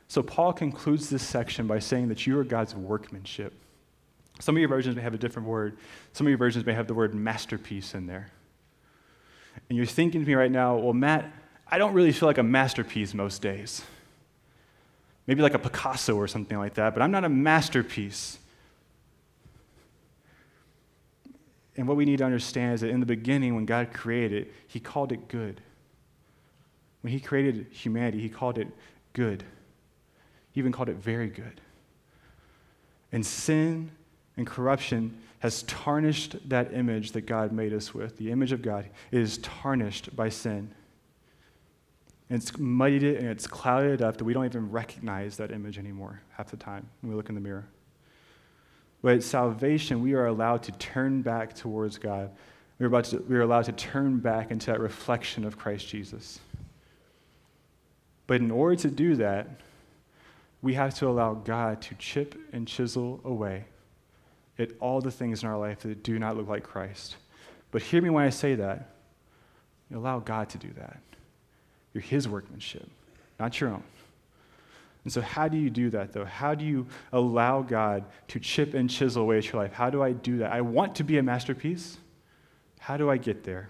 So, 0.07 0.21
Paul 0.21 0.53
concludes 0.53 1.09
this 1.09 1.23
section 1.23 1.67
by 1.67 1.79
saying 1.79 2.09
that 2.09 2.27
you 2.27 2.37
are 2.39 2.43
God's 2.43 2.75
workmanship. 2.75 3.53
Some 4.39 4.55
of 4.55 4.59
your 4.59 4.69
versions 4.69 4.95
may 4.95 5.01
have 5.01 5.13
a 5.13 5.17
different 5.17 5.47
word. 5.47 5.77
Some 6.13 6.27
of 6.27 6.29
your 6.29 6.37
versions 6.37 6.65
may 6.65 6.73
have 6.73 6.87
the 6.87 6.93
word 6.93 7.15
masterpiece 7.15 7.95
in 7.95 8.07
there. 8.07 8.29
And 9.69 9.77
you're 9.77 9.85
thinking 9.85 10.21
to 10.21 10.27
me 10.27 10.35
right 10.35 10.51
now, 10.51 10.75
well, 10.77 10.93
Matt, 10.93 11.31
I 11.67 11.77
don't 11.77 11.93
really 11.93 12.11
feel 12.11 12.27
like 12.27 12.37
a 12.37 12.43
masterpiece 12.43 13.13
most 13.13 13.41
days. 13.41 13.83
Maybe 15.27 15.41
like 15.41 15.55
a 15.55 15.59
Picasso 15.59 16.15
or 16.15 16.27
something 16.27 16.57
like 16.57 16.75
that, 16.75 16.93
but 16.93 17.01
I'm 17.01 17.11
not 17.11 17.23
a 17.23 17.29
masterpiece. 17.29 18.37
And 21.77 21.87
what 21.87 21.97
we 21.97 22.05
need 22.05 22.19
to 22.19 22.25
understand 22.25 22.75
is 22.75 22.81
that 22.81 22.89
in 22.89 22.99
the 22.99 23.05
beginning, 23.05 23.55
when 23.55 23.65
God 23.65 23.91
created, 23.91 24.49
He 24.67 24.79
called 24.79 25.11
it 25.11 25.27
good. 25.27 25.61
When 27.01 27.11
He 27.11 27.19
created 27.19 27.67
humanity, 27.71 28.19
He 28.19 28.29
called 28.29 28.57
it 28.57 28.67
good. 29.13 29.43
He 30.51 30.59
even 30.59 30.71
called 30.71 30.89
it 30.89 30.95
very 30.95 31.27
good. 31.27 31.59
And 33.11 33.25
sin 33.25 33.91
and 34.37 34.45
corruption 34.45 35.17
has 35.39 35.63
tarnished 35.63 36.37
that 36.49 36.73
image 36.73 37.11
that 37.13 37.21
God 37.21 37.51
made 37.51 37.73
us 37.73 37.93
with. 37.93 38.17
The 38.17 38.31
image 38.31 38.51
of 38.51 38.61
God 38.61 38.89
is 39.11 39.37
tarnished 39.39 40.15
by 40.15 40.29
sin. 40.29 40.73
And 42.29 42.41
it's 42.41 42.57
muddied 42.57 43.03
it 43.03 43.19
and 43.19 43.27
it's 43.29 43.45
clouded 43.45 44.01
it 44.01 44.01
up 44.01 44.17
that 44.17 44.23
we 44.23 44.33
don't 44.33 44.45
even 44.45 44.71
recognize 44.71 45.37
that 45.37 45.51
image 45.51 45.77
anymore 45.77 46.21
half 46.31 46.49
the 46.49 46.57
time 46.57 46.87
when 47.01 47.11
we 47.11 47.15
look 47.15 47.29
in 47.29 47.35
the 47.35 47.41
mirror. 47.41 47.67
But 49.03 49.15
at 49.17 49.23
salvation, 49.23 50.01
we 50.01 50.13
are 50.13 50.25
allowed 50.25 50.63
to 50.63 50.71
turn 50.73 51.21
back 51.21 51.53
towards 51.53 51.99
God. 51.99 52.31
We 52.79 52.85
are, 52.85 52.87
about 52.87 53.05
to, 53.05 53.17
we 53.19 53.35
are 53.35 53.41
allowed 53.41 53.65
to 53.65 53.71
turn 53.71 54.17
back 54.17 54.49
into 54.49 54.65
that 54.67 54.79
reflection 54.79 55.45
of 55.45 55.57
Christ 55.57 55.87
Jesus. 55.87 56.39
But 58.25 58.41
in 58.41 58.49
order 58.49 58.75
to 58.77 58.89
do 58.89 59.15
that, 59.17 59.47
we 60.63 60.73
have 60.73 60.95
to 60.95 61.07
allow 61.07 61.35
God 61.35 61.83
to 61.83 61.95
chip 61.95 62.35
and 62.51 62.67
chisel 62.67 63.21
away 63.23 63.65
at 64.57 64.71
all 64.79 65.01
the 65.01 65.11
things 65.11 65.43
in 65.43 65.49
our 65.49 65.57
life 65.57 65.79
that 65.79 66.03
do 66.03 66.17
not 66.19 66.37
look 66.37 66.47
like 66.47 66.63
Christ. 66.63 67.15
But 67.71 67.81
hear 67.81 68.01
me 68.01 68.09
when 68.09 68.23
I 68.23 68.29
say 68.29 68.55
that. 68.55 68.91
You 69.89 69.97
allow 69.97 70.19
God 70.19 70.49
to 70.49 70.57
do 70.57 70.69
that. 70.77 70.97
You're 71.93 72.01
His 72.01 72.27
workmanship, 72.27 72.87
not 73.39 73.59
your 73.59 73.71
own. 73.71 73.83
And 75.03 75.13
so, 75.13 75.21
how 75.21 75.47
do 75.47 75.57
you 75.57 75.69
do 75.69 75.91
that, 75.91 76.13
though? 76.13 76.25
How 76.25 76.55
do 76.55 76.65
you 76.65 76.87
allow 77.13 77.61
God 77.61 78.05
to 78.29 78.39
chip 78.39 78.73
and 78.73 78.89
chisel 78.89 79.21
away 79.21 79.37
at 79.37 79.51
your 79.51 79.61
life? 79.61 79.71
How 79.71 79.91
do 79.91 80.01
I 80.01 80.13
do 80.13 80.39
that? 80.39 80.51
I 80.51 80.61
want 80.61 80.95
to 80.95 81.03
be 81.03 81.19
a 81.19 81.23
masterpiece. 81.23 81.97
How 82.79 82.97
do 82.97 83.09
I 83.09 83.17
get 83.17 83.43
there? 83.43 83.69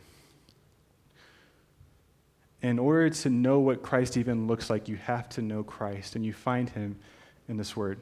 In 2.61 2.79
order 2.79 3.09
to 3.09 3.29
know 3.29 3.59
what 3.59 3.83
Christ 3.83 4.15
even 4.17 4.47
looks 4.47 4.69
like, 4.69 4.87
you 4.87 4.95
have 4.95 5.27
to 5.29 5.41
know 5.41 5.61
Christ, 5.61 6.15
and 6.15 6.25
you 6.25 6.31
find 6.31 6.69
him 6.69 6.95
in 7.49 7.57
this 7.57 7.75
word. 7.75 7.99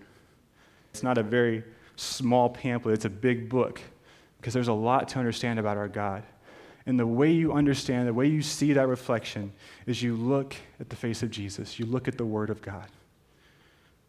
It's 0.92 1.04
not 1.04 1.18
a 1.18 1.24
very 1.24 1.64
small 1.96 2.50
pamphlet, 2.50 2.96
it's 2.96 3.06
a 3.06 3.10
big 3.10 3.50
book 3.50 3.82
because 4.38 4.54
there's 4.54 4.68
a 4.68 4.74
lot 4.74 5.08
to 5.10 5.20
understand 5.20 5.60
about 5.60 5.78
our 5.78 5.88
God. 5.88 6.24
And 6.86 7.00
the 7.00 7.08
way 7.08 7.32
you 7.32 7.54
understand, 7.54 8.08
the 8.08 8.14
way 8.14 8.28
you 8.28 8.42
see 8.42 8.74
that 8.74 8.88
reflection 8.88 9.54
is 9.86 10.04
you 10.04 10.16
look 10.16 10.56
at 10.80 10.90
the 10.90 10.96
face 10.96 11.24
of 11.24 11.32
Jesus, 11.32 11.80
you 11.80 11.86
look 11.86 12.08
at 12.08 12.18
the 12.18 12.26
Word 12.26 12.50
of 12.50 12.62
God. 12.62 12.88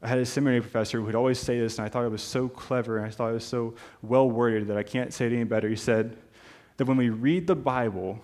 I 0.03 0.09
had 0.09 0.19
a 0.19 0.27
seminary 0.27 0.61
professor 0.61 0.99
who 0.99 1.05
would 1.05 1.15
always 1.15 1.39
say 1.39 1.59
this, 1.59 1.79
and 1.79 1.87
I 1.87 1.89
thought 1.89 2.05
it 2.05 2.11
was 2.11 2.23
so 2.23 2.49
clever 2.49 2.99
and 2.99 3.07
I 3.07 3.11
thought 3.11 3.31
it 3.31 3.35
was 3.35 3.45
so 3.45 3.75
well 4.03 4.29
worded 4.29 4.67
that 4.67 4.77
I 4.77 4.83
can't 4.83 5.15
say 5.15 5.27
it 5.27 5.33
any 5.33 5.45
better. 5.45 5.69
He 5.69 5.77
said 5.77 6.17
that 6.77 6.87
when 6.87 6.97
we 6.97 7.09
read 7.09 7.47
the 7.47 7.55
Bible, 7.55 8.21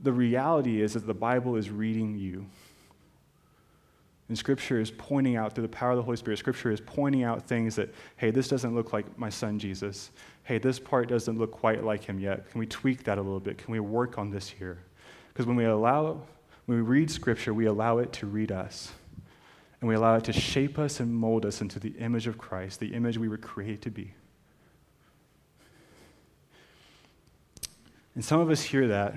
the 0.00 0.12
reality 0.12 0.80
is 0.80 0.94
that 0.94 1.06
the 1.06 1.14
Bible 1.14 1.56
is 1.56 1.70
reading 1.70 2.16
you. 2.16 2.46
And 4.28 4.36
Scripture 4.36 4.78
is 4.78 4.90
pointing 4.90 5.36
out, 5.36 5.54
through 5.54 5.62
the 5.62 5.68
power 5.68 5.92
of 5.92 5.96
the 5.96 6.02
Holy 6.02 6.18
Spirit, 6.18 6.38
Scripture 6.38 6.70
is 6.70 6.82
pointing 6.82 7.22
out 7.22 7.46
things 7.48 7.76
that, 7.76 7.94
hey, 8.16 8.30
this 8.30 8.46
doesn't 8.46 8.74
look 8.74 8.92
like 8.92 9.18
my 9.18 9.30
son 9.30 9.58
Jesus. 9.58 10.10
Hey, 10.44 10.58
this 10.58 10.78
part 10.78 11.08
doesn't 11.08 11.38
look 11.38 11.50
quite 11.50 11.82
like 11.82 12.04
him 12.04 12.18
yet. 12.18 12.50
Can 12.50 12.58
we 12.58 12.66
tweak 12.66 13.04
that 13.04 13.16
a 13.16 13.22
little 13.22 13.40
bit? 13.40 13.56
Can 13.56 13.72
we 13.72 13.80
work 13.80 14.18
on 14.18 14.30
this 14.30 14.48
here? 14.48 14.78
Because 15.28 15.46
when 15.46 15.56
we 15.56 15.64
allow, 15.64 16.20
when 16.66 16.78
we 16.78 16.82
read 16.82 17.10
Scripture, 17.10 17.54
we 17.54 17.66
allow 17.66 17.98
it 17.98 18.12
to 18.14 18.26
read 18.26 18.52
us. 18.52 18.92
And 19.80 19.88
we 19.88 19.94
allow 19.94 20.16
it 20.16 20.24
to 20.24 20.32
shape 20.32 20.78
us 20.78 21.00
and 21.00 21.14
mold 21.14 21.46
us 21.46 21.60
into 21.60 21.78
the 21.78 21.90
image 21.98 22.26
of 22.26 22.36
Christ, 22.36 22.80
the 22.80 22.94
image 22.94 23.16
we 23.16 23.28
were 23.28 23.38
created 23.38 23.80
to 23.82 23.90
be. 23.90 24.12
And 28.14 28.24
some 28.24 28.40
of 28.40 28.50
us 28.50 28.60
hear 28.60 28.88
that, 28.88 29.14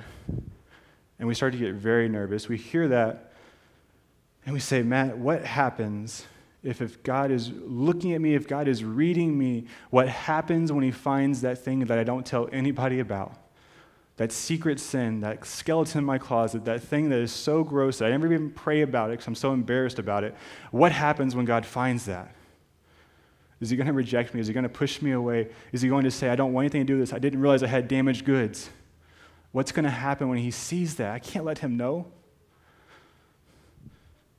and 1.17 1.27
we 1.27 1.33
start 1.33 1.53
to 1.53 1.59
get 1.59 1.73
very 1.73 2.07
nervous. 2.07 2.47
We 2.47 2.57
hear 2.57 2.87
that, 2.89 3.30
and 4.45 4.53
we 4.53 4.59
say, 4.59 4.81
Matt, 4.81 5.17
what 5.17 5.45
happens 5.45 6.25
if, 6.63 6.81
if 6.81 7.01
God 7.03 7.31
is 7.31 7.51
looking 7.51 8.13
at 8.13 8.21
me, 8.21 8.35
if 8.35 8.47
God 8.47 8.67
is 8.67 8.83
reading 8.83 9.37
me? 9.37 9.65
What 9.89 10.07
happens 10.07 10.71
when 10.71 10.83
He 10.83 10.91
finds 10.91 11.41
that 11.41 11.59
thing 11.59 11.79
that 11.85 11.97
I 11.97 12.03
don't 12.03 12.25
tell 12.25 12.49
anybody 12.51 12.99
about? 12.99 13.37
That 14.17 14.31
secret 14.31 14.79
sin, 14.79 15.21
that 15.21 15.45
skeleton 15.45 15.99
in 15.99 16.05
my 16.05 16.17
closet, 16.17 16.65
that 16.65 16.83
thing 16.83 17.09
that 17.09 17.19
is 17.19 17.31
so 17.31 17.63
gross 17.63 17.99
that 17.99 18.05
I 18.05 18.11
never 18.11 18.27
even 18.27 18.51
pray 18.51 18.81
about 18.81 19.09
it 19.09 19.13
because 19.13 19.27
I'm 19.27 19.35
so 19.35 19.53
embarrassed 19.53 19.99
about 19.99 20.23
it. 20.23 20.35
What 20.71 20.91
happens 20.91 21.35
when 21.35 21.45
God 21.45 21.65
finds 21.65 22.05
that? 22.05 22.35
Is 23.61 23.69
he 23.69 23.77
going 23.77 23.87
to 23.87 23.93
reject 23.93 24.33
me? 24.33 24.41
Is 24.41 24.47
he 24.47 24.53
going 24.53 24.63
to 24.63 24.69
push 24.69 25.01
me 25.01 25.11
away? 25.11 25.49
Is 25.71 25.83
he 25.83 25.89
going 25.89 26.03
to 26.03 26.11
say, 26.11 26.29
I 26.29 26.35
don't 26.35 26.51
want 26.51 26.65
anything 26.65 26.81
to 26.81 26.93
do 26.93 26.99
with 26.99 27.09
this? 27.09 27.15
I 27.15 27.19
didn't 27.19 27.39
realize 27.39 27.61
I 27.61 27.67
had 27.67 27.87
damaged 27.87 28.25
goods. 28.25 28.69
What's 29.51 29.71
going 29.71 29.85
to 29.85 29.91
happen 29.91 30.29
when 30.29 30.39
he 30.39 30.49
sees 30.49 30.95
that? 30.95 31.11
I 31.13 31.19
can't 31.19 31.45
let 31.45 31.59
him 31.59 31.77
know. 31.77 32.07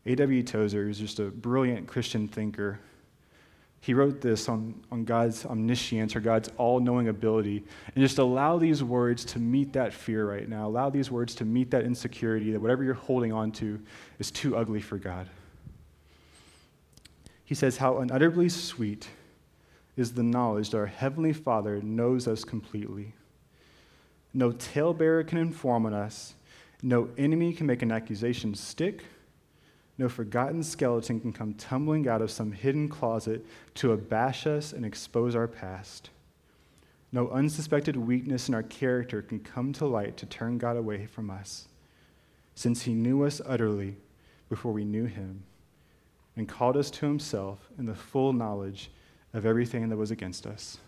A.W. 0.07 0.43
Tozer 0.43 0.88
is 0.88 0.99
just 0.99 1.21
a 1.21 1.25
brilliant 1.25 1.87
Christian 1.87 2.29
thinker. 2.29 2.81
He 3.81 3.95
wrote 3.95 4.21
this 4.21 4.49
on, 4.49 4.81
on 4.93 5.05
God's 5.05 5.45
omniscience 5.45 6.15
or 6.15 6.21
God's 6.21 6.51
all 6.57 6.81
knowing 6.81 7.09
ability. 7.09 7.65
And 7.95 8.05
just 8.05 8.19
allow 8.19 8.59
these 8.59 8.83
words 8.83 9.25
to 9.27 9.38
meet 9.38 9.73
that 9.73 9.93
fear 9.93 10.29
right 10.29 10.49
now. 10.49 10.69
Allow 10.69 10.91
these 10.91 11.11
words 11.11 11.35
to 11.37 11.45
meet 11.45 11.71
that 11.73 11.85
insecurity 11.85 12.53
that 12.53 12.61
whatever 12.61 12.85
you're 12.85 12.95
holding 12.95 13.33
on 13.33 13.51
to 13.53 13.81
is 14.19 14.31
too 14.31 14.57
ugly 14.57 14.81
for 14.81 14.99
God. 14.99 15.29
He 17.45 17.55
says, 17.55 17.77
How 17.77 17.99
unutterably 17.99 18.49
sweet 18.49 19.09
is 19.97 20.12
the 20.12 20.23
knowledge 20.23 20.71
that 20.71 20.79
our 20.79 20.87
Heavenly 20.87 21.33
Father 21.33 21.83
knows 21.83 22.29
us 22.29 22.45
completely 22.45 23.15
no 24.35 24.53
talebearer 24.53 25.25
can 25.25 25.38
inform 25.38 25.87
on 25.87 25.95
us. 25.95 26.35
No 26.83 27.09
enemy 27.19 27.53
can 27.53 27.67
make 27.67 27.83
an 27.83 27.93
accusation 27.93 28.55
stick. 28.55 29.05
No 29.98 30.09
forgotten 30.09 30.62
skeleton 30.62 31.20
can 31.20 31.33
come 31.33 31.55
tumbling 31.55 32.09
out 32.09 32.22
of 32.22 32.31
some 32.31 32.52
hidden 32.52 32.88
closet 32.88 33.44
to 33.74 33.92
abash 33.92 34.46
us 34.46 34.72
and 34.72 34.85
expose 34.85 35.37
our 35.37 35.46
past. 35.46 36.11
No 37.12 37.28
unsuspected 37.28 37.96
weakness 37.96 38.48
in 38.48 38.55
our 38.55 38.62
character 38.62 39.20
can 39.20 39.40
come 39.40 39.72
to 39.74 39.87
light 39.87 40.16
to 40.16 40.26
turn 40.26 40.57
God 40.57 40.78
away 40.78 41.07
from 41.07 41.31
us, 41.31 41.68
since 42.55 42.83
He 42.83 42.94
knew 42.94 43.24
us 43.24 43.42
utterly 43.44 43.96
before 44.48 44.72
we 44.72 44.85
knew 44.85 45.05
Him 45.05 45.44
and 46.37 46.48
called 46.48 46.76
us 46.76 46.90
to 46.92 47.07
Himself 47.07 47.68
in 47.78 47.85
the 47.85 47.94
full 47.94 48.33
knowledge 48.33 48.90
of 49.35 49.44
everything 49.44 49.90
that 49.90 49.96
was 49.96 50.11
against 50.11 50.46
us. 50.46 50.78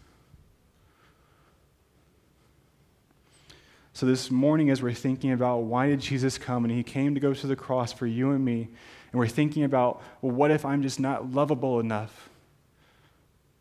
So, 3.95 4.07
this 4.07 4.29
morning, 4.29 4.71
as 4.71 4.83
we're 4.83 4.93
thinking 4.93 5.31
about 5.31 5.63
why 5.63 5.87
did 5.87 6.01
Jesus 6.01 6.37
come 6.37 6.65
and 6.65 6.75
he 6.75 6.83
came 6.83 7.15
to 7.15 7.21
go 7.21 7.33
to 7.33 7.47
the 7.47 7.55
cross 7.55 7.93
for 7.93 8.09
you 8.09 8.33
and 8.33 8.45
me, 8.45 8.69
and 9.13 9.21
we're 9.21 9.29
thinking 9.29 9.63
about, 9.63 10.03
well, 10.21 10.33
what 10.33 10.51
if 10.51 10.65
I'm 10.65 10.83
just 10.83 10.99
not 10.99 11.31
lovable 11.31 11.79
enough? 11.79 12.29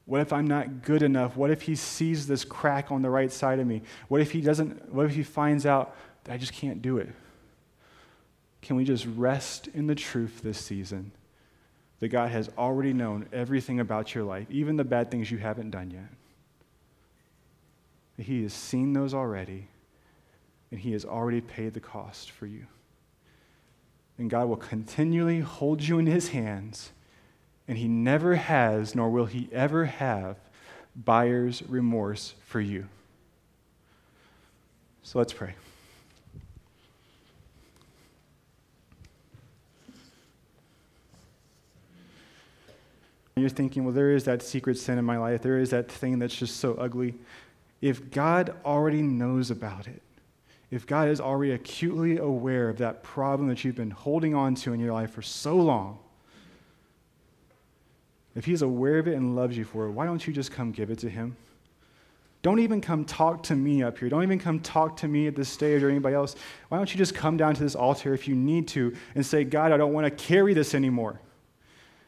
What 0.06 0.22
if 0.22 0.34
I'm 0.34 0.48
not 0.48 0.82
good 0.82 1.04
enough? 1.04 1.38
What 1.38 1.52
if 1.52 1.62
he 1.62 1.76
sees 1.76 2.26
this 2.26 2.44
crack 2.44 2.92
on 2.92 3.04
the 3.04 3.12
right 3.12 3.32
side 3.32 3.60
of 3.60 3.68
me? 3.68 3.84
What 4.08 4.22
if 4.22 4.32
he 4.32 4.42
doesn't, 4.42 4.92
what 4.92 5.06
if 5.06 5.14
he 5.14 5.22
finds 5.22 5.68
out 5.68 5.96
that 6.24 6.34
I 6.34 6.38
just 6.38 6.54
can't 6.54 6.82
do 6.82 6.98
it? 6.98 7.10
Can 8.64 8.76
we 8.76 8.86
just 8.86 9.06
rest 9.16 9.68
in 9.68 9.86
the 9.86 9.94
truth 9.94 10.42
this 10.42 10.58
season 10.58 11.12
that 12.00 12.08
God 12.08 12.32
has 12.32 12.50
already 12.58 12.92
known 12.92 13.28
everything 13.32 13.80
about 13.80 14.16
your 14.16 14.24
life, 14.24 14.48
even 14.50 14.78
the 14.78 14.84
bad 14.84 15.12
things 15.12 15.30
you 15.30 15.38
haven't 15.38 15.70
done 15.70 15.92
yet? 15.92 16.10
He 18.18 18.42
has 18.42 18.54
seen 18.54 18.94
those 18.94 19.14
already 19.14 19.68
and 20.74 20.82
He 20.82 20.94
has 20.94 21.06
already 21.06 21.40
paid 21.40 21.76
the 21.76 21.80
cost 21.80 22.32
for 22.32 22.48
you. 22.48 22.66
And 24.18 24.28
God 24.28 24.50
will 24.50 24.56
continually 24.56 25.40
hold 25.40 25.84
you 25.84 26.00
in 26.00 26.08
His 26.08 26.30
hands, 26.30 26.92
and 27.68 27.78
He 27.78 27.88
never 27.88 28.34
has, 28.34 28.96
nor 28.96 29.12
will 29.12 29.28
He 29.28 29.50
ever 29.52 29.86
have, 29.86 30.38
buyer's 30.96 31.62
remorse 31.70 32.34
for 32.48 32.60
you. 32.60 32.88
So 35.04 35.20
let's 35.20 35.32
pray. 35.32 35.54
You're 43.36 43.50
thinking, 43.50 43.84
well, 43.84 43.94
there 43.94 44.10
is 44.10 44.24
that 44.24 44.42
secret 44.42 44.80
sin 44.80 44.98
in 44.98 45.06
my 45.06 45.20
life. 45.20 45.44
There 45.44 45.60
is 45.60 45.70
that 45.70 45.92
thing 45.92 46.18
that's 46.18 46.36
just 46.36 46.58
so 46.58 46.74
ugly. 46.74 47.14
If 47.80 48.10
God 48.10 48.56
already 48.66 49.04
knows 49.04 49.52
about 49.52 49.86
it, 49.88 50.02
if 50.74 50.88
God 50.88 51.08
is 51.08 51.22
already 51.22 51.52
acutely 51.52 52.18
aware 52.18 52.68
of 52.68 52.80
that 52.80 53.04
problem 53.04 53.48
that 53.50 53.64
you've 53.64 53.76
been 53.76 53.92
holding 53.92 54.34
on 54.34 54.56
to 54.56 54.74
in 54.74 54.80
your 54.80 54.92
life 54.92 55.12
for 55.12 55.22
so 55.22 55.56
long, 55.56 56.00
if 58.34 58.46
He's 58.46 58.64
aware 58.64 58.98
of 58.98 59.08
it 59.08 59.14
and 59.14 59.36
loves 59.36 59.56
you 59.56 59.66
for 59.66 59.86
it, 59.86 59.92
why 59.92 60.08
don't 60.08 60.26
you 60.26 60.34
just 60.34 60.52
come 60.52 60.72
give 60.72 60.90
it 60.90 60.98
to 61.00 61.10
Him? 61.12 61.36
Don't 62.42 62.58
even 62.58 62.82
come 62.82 63.06
talk 63.06 63.44
to 63.44 63.56
me 63.56 63.84
up 63.84 64.00
here. 64.00 64.10
Don't 64.10 64.24
even 64.24 64.40
come 64.40 64.60
talk 64.60 64.98
to 64.98 65.08
me 65.08 65.28
at 65.28 65.36
this 65.36 65.48
stage 65.48 65.84
or 65.84 65.92
anybody 65.92 66.16
else. 66.16 66.36
Why 66.70 66.78
don't 66.80 66.92
you 66.92 66.98
just 66.98 67.14
come 67.14 67.38
down 67.38 67.54
to 67.54 67.62
this 67.62 67.76
altar 67.76 68.16
if 68.16 68.28
you 68.28 68.34
need 68.34 68.68
to 68.70 68.96
and 69.14 69.24
say, 69.24 69.44
God, 69.44 69.72
I 69.72 69.78
don't 69.78 69.94
want 69.94 70.06
to 70.06 70.12
carry 70.12 70.56
this 70.56 70.74
anymore. 70.74 71.20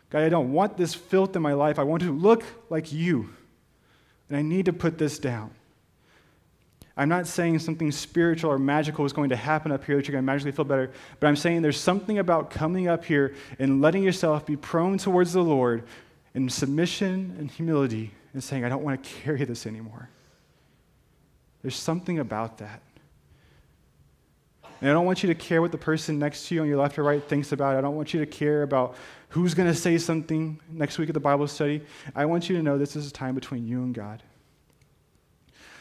God, 0.09 0.23
I 0.23 0.29
don't 0.29 0.51
want 0.51 0.75
this 0.75 0.95
filth 0.95 1.35
in 1.35 1.43
my 1.43 1.53
life. 1.53 1.77
I 1.77 1.83
want 1.83 2.01
to 2.01 2.11
look 2.11 2.43
like 2.71 2.91
you. 2.91 3.29
And 4.27 4.35
I 4.35 4.41
need 4.41 4.65
to 4.65 4.73
put 4.73 4.97
this 4.97 5.19
down. 5.19 5.51
I'm 6.97 7.09
not 7.09 7.27
saying 7.27 7.59
something 7.59 7.91
spiritual 7.91 8.51
or 8.51 8.57
magical 8.57 9.03
is 9.05 9.11
going 9.11 9.29
to 9.29 9.35
happen 9.35 9.71
up 9.71 9.83
here 9.83 9.97
that 9.97 10.07
you're 10.07 10.13
going 10.13 10.23
to 10.23 10.25
magically 10.25 10.53
feel 10.53 10.65
better, 10.65 10.91
but 11.19 11.27
I'm 11.27 11.35
saying 11.35 11.61
there's 11.61 11.79
something 11.79 12.19
about 12.19 12.49
coming 12.49 12.87
up 12.87 13.03
here 13.03 13.35
and 13.59 13.81
letting 13.81 14.01
yourself 14.01 14.45
be 14.45 14.55
prone 14.55 14.97
towards 14.97 15.33
the 15.33 15.43
Lord 15.43 15.83
in 16.33 16.49
submission 16.49 17.35
and 17.37 17.51
humility 17.51 18.11
and 18.33 18.43
saying, 18.43 18.63
I 18.63 18.69
don't 18.69 18.83
want 18.83 19.03
to 19.03 19.09
carry 19.09 19.43
this 19.43 19.65
anymore. 19.65 20.09
There's 21.61 21.75
something 21.75 22.19
about 22.19 22.59
that. 22.59 22.81
And 24.81 24.89
I 24.89 24.93
don't 24.93 25.05
want 25.05 25.23
you 25.23 25.27
to 25.27 25.35
care 25.35 25.61
what 25.61 25.71
the 25.71 25.77
person 25.77 26.19
next 26.19 26.47
to 26.47 26.55
you 26.55 26.61
on 26.61 26.67
your 26.67 26.77
left 26.77 26.99
or 26.99 27.03
right 27.03 27.23
thinks 27.23 27.51
about. 27.51 27.75
I 27.75 27.81
don't 27.81 27.95
want 27.95 28.13
you 28.13 28.19
to 28.19 28.25
care 28.25 28.63
about 28.63 28.95
who's 29.29 29.53
going 29.53 29.67
to 29.67 29.75
say 29.75 29.97
something 29.97 30.59
next 30.69 30.97
week 30.97 31.09
at 31.09 31.13
the 31.13 31.19
Bible 31.19 31.47
study. 31.47 31.81
I 32.15 32.25
want 32.25 32.49
you 32.49 32.55
to 32.57 32.63
know 32.63 32.77
this 32.77 32.95
is 32.95 33.07
a 33.07 33.11
time 33.11 33.35
between 33.35 33.65
you 33.67 33.83
and 33.83 33.95
God. 33.95 34.21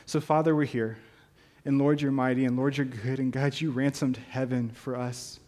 So, 0.07 0.21
Father, 0.21 0.55
we're 0.55 0.65
here. 0.65 0.99
And 1.65 1.79
Lord, 1.79 2.03
you're 2.03 2.13
mighty, 2.13 2.45
and 2.45 2.57
Lord, 2.57 2.77
you're 2.77 2.85
good, 2.87 3.19
and 3.19 3.33
God, 3.33 3.59
you 3.59 3.71
ransomed 3.71 4.19
heaven 4.29 4.71
for 4.71 4.97
us 4.97 5.41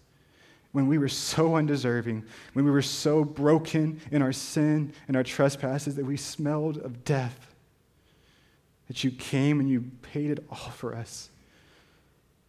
when 0.73 0.89
we 0.89 0.99
were 0.99 1.09
so 1.09 1.57
undeserving, 1.57 2.23
when 2.53 2.65
we 2.65 2.71
were 2.71 2.83
so 2.83 3.25
broken 3.25 4.01
in 4.11 4.21
our 4.21 4.33
sin 4.33 4.93
and 5.09 5.17
our 5.17 5.23
trespasses 5.23 5.97
that 5.97 6.05
we 6.05 6.17
smelled 6.17 6.77
of 6.79 7.05
death, 7.05 7.55
that 8.89 9.03
you 9.03 9.11
came 9.11 9.61
and 9.61 9.71
you 9.71 9.91
paid 10.03 10.31
it 10.31 10.45
all 10.51 10.71
for 10.71 10.95
us. 10.95 11.31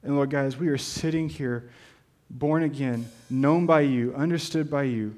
And 0.04 0.16
Lord, 0.16 0.30
guys, 0.30 0.58
we 0.58 0.68
are 0.68 0.78
sitting 0.78 1.30
here, 1.30 1.70
born 2.30 2.64
again, 2.64 3.10
known 3.30 3.66
by 3.66 3.82
you, 3.82 4.14
understood 4.14 4.70
by 4.70 4.84
you. 4.84 5.18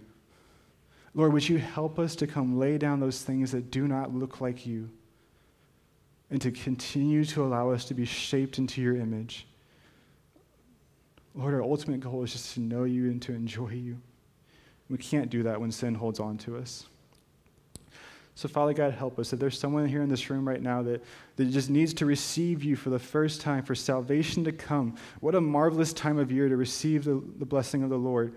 Lord, 1.15 1.34
would 1.34 1.49
you 1.49 1.58
help 1.58 1.99
us 1.99 2.15
to 2.17 2.28
come 2.28 2.60
lay 2.60 2.78
down 2.78 2.99
those 2.99 3.21
things 3.21 3.52
that 3.52 3.71
do 3.71 3.88
not 3.88 4.13
look 4.13 4.39
like 4.39 4.65
you? 4.65 4.89
And 6.32 6.41
to 6.41 6.51
continue 6.51 7.25
to 7.25 7.43
allow 7.43 7.71
us 7.71 7.86
to 7.86 7.93
be 7.93 8.05
shaped 8.05 8.57
into 8.57 8.82
your 8.82 8.95
image. 8.95 9.47
Lord, 11.36 11.53
our 11.53 11.63
ultimate 11.63 12.01
goal 12.01 12.23
is 12.23 12.34
just 12.34 12.53
to 12.55 12.59
know 12.59 12.84
you 12.84 13.05
and 13.05 13.21
to 13.23 13.34
enjoy 13.34 13.69
you. 13.69 13.99
We 14.89 14.97
can't 14.97 15.30
do 15.30 15.43
that 15.43 15.61
when 15.61 15.71
sin 15.71 15.95
holds 15.95 16.19
on 16.19 16.38
to 16.39 16.57
us. 16.57 16.88
So, 18.39 18.47
Father 18.47 18.73
God, 18.73 18.93
help 18.93 19.19
us. 19.19 19.34
If 19.34 19.39
there's 19.39 19.59
someone 19.59 19.86
here 19.88 20.01
in 20.01 20.07
this 20.07 20.30
room 20.30 20.47
right 20.47 20.61
now 20.61 20.82
that, 20.84 21.03
that 21.36 21.45
just 21.45 21.69
needs 21.69 21.93
to 21.95 22.05
receive 22.05 22.63
you 22.63 22.77
for 22.77 22.89
the 22.89 22.97
first 22.97 23.41
time, 23.41 23.63
for 23.63 23.75
salvation 23.75 24.45
to 24.45 24.53
come, 24.53 24.95
what 25.19 25.36
a 25.36 25.41
marvelous 25.41 25.91
time 25.91 26.17
of 26.17 26.32
year 26.32 26.47
to 26.47 26.55
receive 26.55 27.03
the, 27.03 27.21
the 27.38 27.45
blessing 27.45 27.84
of 27.84 27.89
the 27.89 27.97
Lord. 27.97 28.34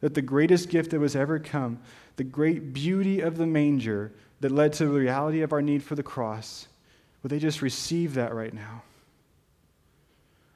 That 0.00 0.12
the 0.12 0.20
greatest 0.20 0.68
gift 0.68 0.90
that 0.90 1.00
was 1.00 1.16
ever 1.16 1.38
come, 1.38 1.80
the 2.16 2.24
great 2.24 2.74
beauty 2.74 3.20
of 3.20 3.38
the 3.38 3.46
manger 3.46 4.12
that 4.40 4.52
led 4.52 4.74
to 4.74 4.84
the 4.84 4.90
reality 4.90 5.40
of 5.40 5.54
our 5.54 5.62
need 5.62 5.82
for 5.82 5.94
the 5.94 6.02
cross, 6.02 6.68
would 7.22 7.30
they 7.30 7.38
just 7.38 7.62
receive 7.62 8.14
that 8.14 8.34
right 8.34 8.52
now? 8.52 8.82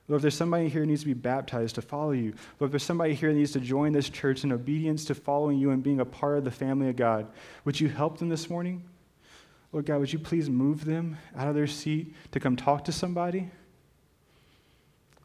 Lord, 0.09 0.19
if 0.19 0.23
there's 0.23 0.35
somebody 0.35 0.69
here 0.69 0.81
who 0.81 0.89
needs 0.89 1.03
to 1.03 1.07
be 1.07 1.15
baptized 1.15 1.77
to 1.77 1.83
follow 1.83 2.11
you, 2.11 2.35
Lord, 2.59 2.69
if 2.69 2.73
there's 2.73 2.83
somebody 2.83 3.15
here 3.15 3.33
that 3.33 3.39
needs 3.39 3.53
to 3.53 3.61
join 3.61 3.93
this 3.93 4.09
church 4.09 4.43
in 4.43 4.51
obedience 4.51 5.05
to 5.05 5.15
following 5.15 5.57
you 5.57 5.71
and 5.71 5.85
being 5.85 6.01
a 6.01 6.05
part 6.05 6.37
of 6.37 6.45
the 6.45 6.51
family 6.51 6.89
of 6.89 6.97
God, 6.97 7.29
would 7.65 7.79
you 7.79 7.89
help 7.89 8.19
them 8.19 8.29
this 8.29 8.51
morning? 8.51 8.83
Lord 9.73 9.87
God, 9.87 10.01
would 10.01 10.13
you 10.13 10.19
please 10.19 10.51
move 10.51 10.85
them 10.85 11.17
out 11.37 11.47
of 11.47 11.55
their 11.55 11.69
seat 11.69 12.13
to 12.33 12.41
come 12.41 12.57
talk 12.57 12.85
to 12.87 12.93
somebody? 12.93 13.51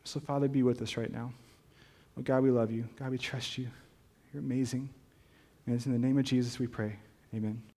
So, 0.03 0.19
Father, 0.19 0.47
be 0.47 0.61
with 0.61 0.83
us 0.83 0.97
right 0.97 1.11
now. 1.11 1.33
Lord 2.15 2.25
God, 2.25 2.43
we 2.43 2.51
love 2.51 2.71
you. 2.71 2.87
God, 2.99 3.09
we 3.09 3.17
trust 3.17 3.57
you. 3.57 3.67
You're 4.33 4.43
amazing. 4.43 4.89
And 5.65 5.75
it's 5.75 5.87
in 5.87 5.93
the 5.93 5.99
name 5.99 6.19
of 6.19 6.25
Jesus 6.25 6.59
we 6.59 6.67
pray. 6.67 6.95
Amen. 7.33 7.74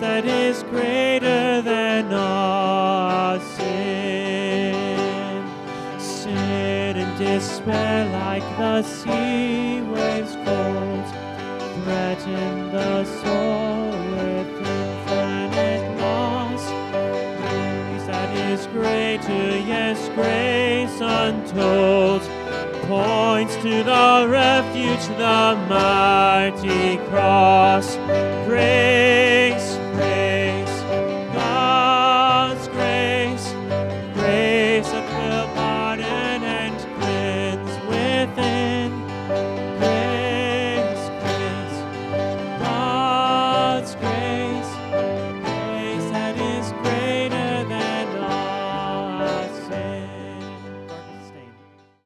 That 0.00 0.24
is 0.24 0.62
greater 0.64 1.60
than 1.62 2.12
our 2.12 3.40
sin. 3.40 4.74
Sin 5.98 6.96
and 6.96 7.18
despair 7.18 8.08
like 8.12 8.42
the 8.58 8.82
sea 8.82 9.80
waves 9.80 10.36
cold 10.44 11.06
threaten 11.82 12.70
the 12.70 13.04
soul 13.22 13.90
with 14.14 14.48
infinite 14.58 16.00
loss. 16.00 16.64
Grace 17.40 18.06
that 18.06 18.36
is 18.50 18.66
greater, 18.68 19.58
yes, 19.66 20.08
grace 20.14 21.00
untold 21.00 22.22
points 22.86 23.56
to 23.56 23.82
the 23.82 24.26
refuge, 24.28 25.06
the 25.18 25.56
mighty 25.68 26.98
cross. 27.08 27.96
Grace 28.46 29.27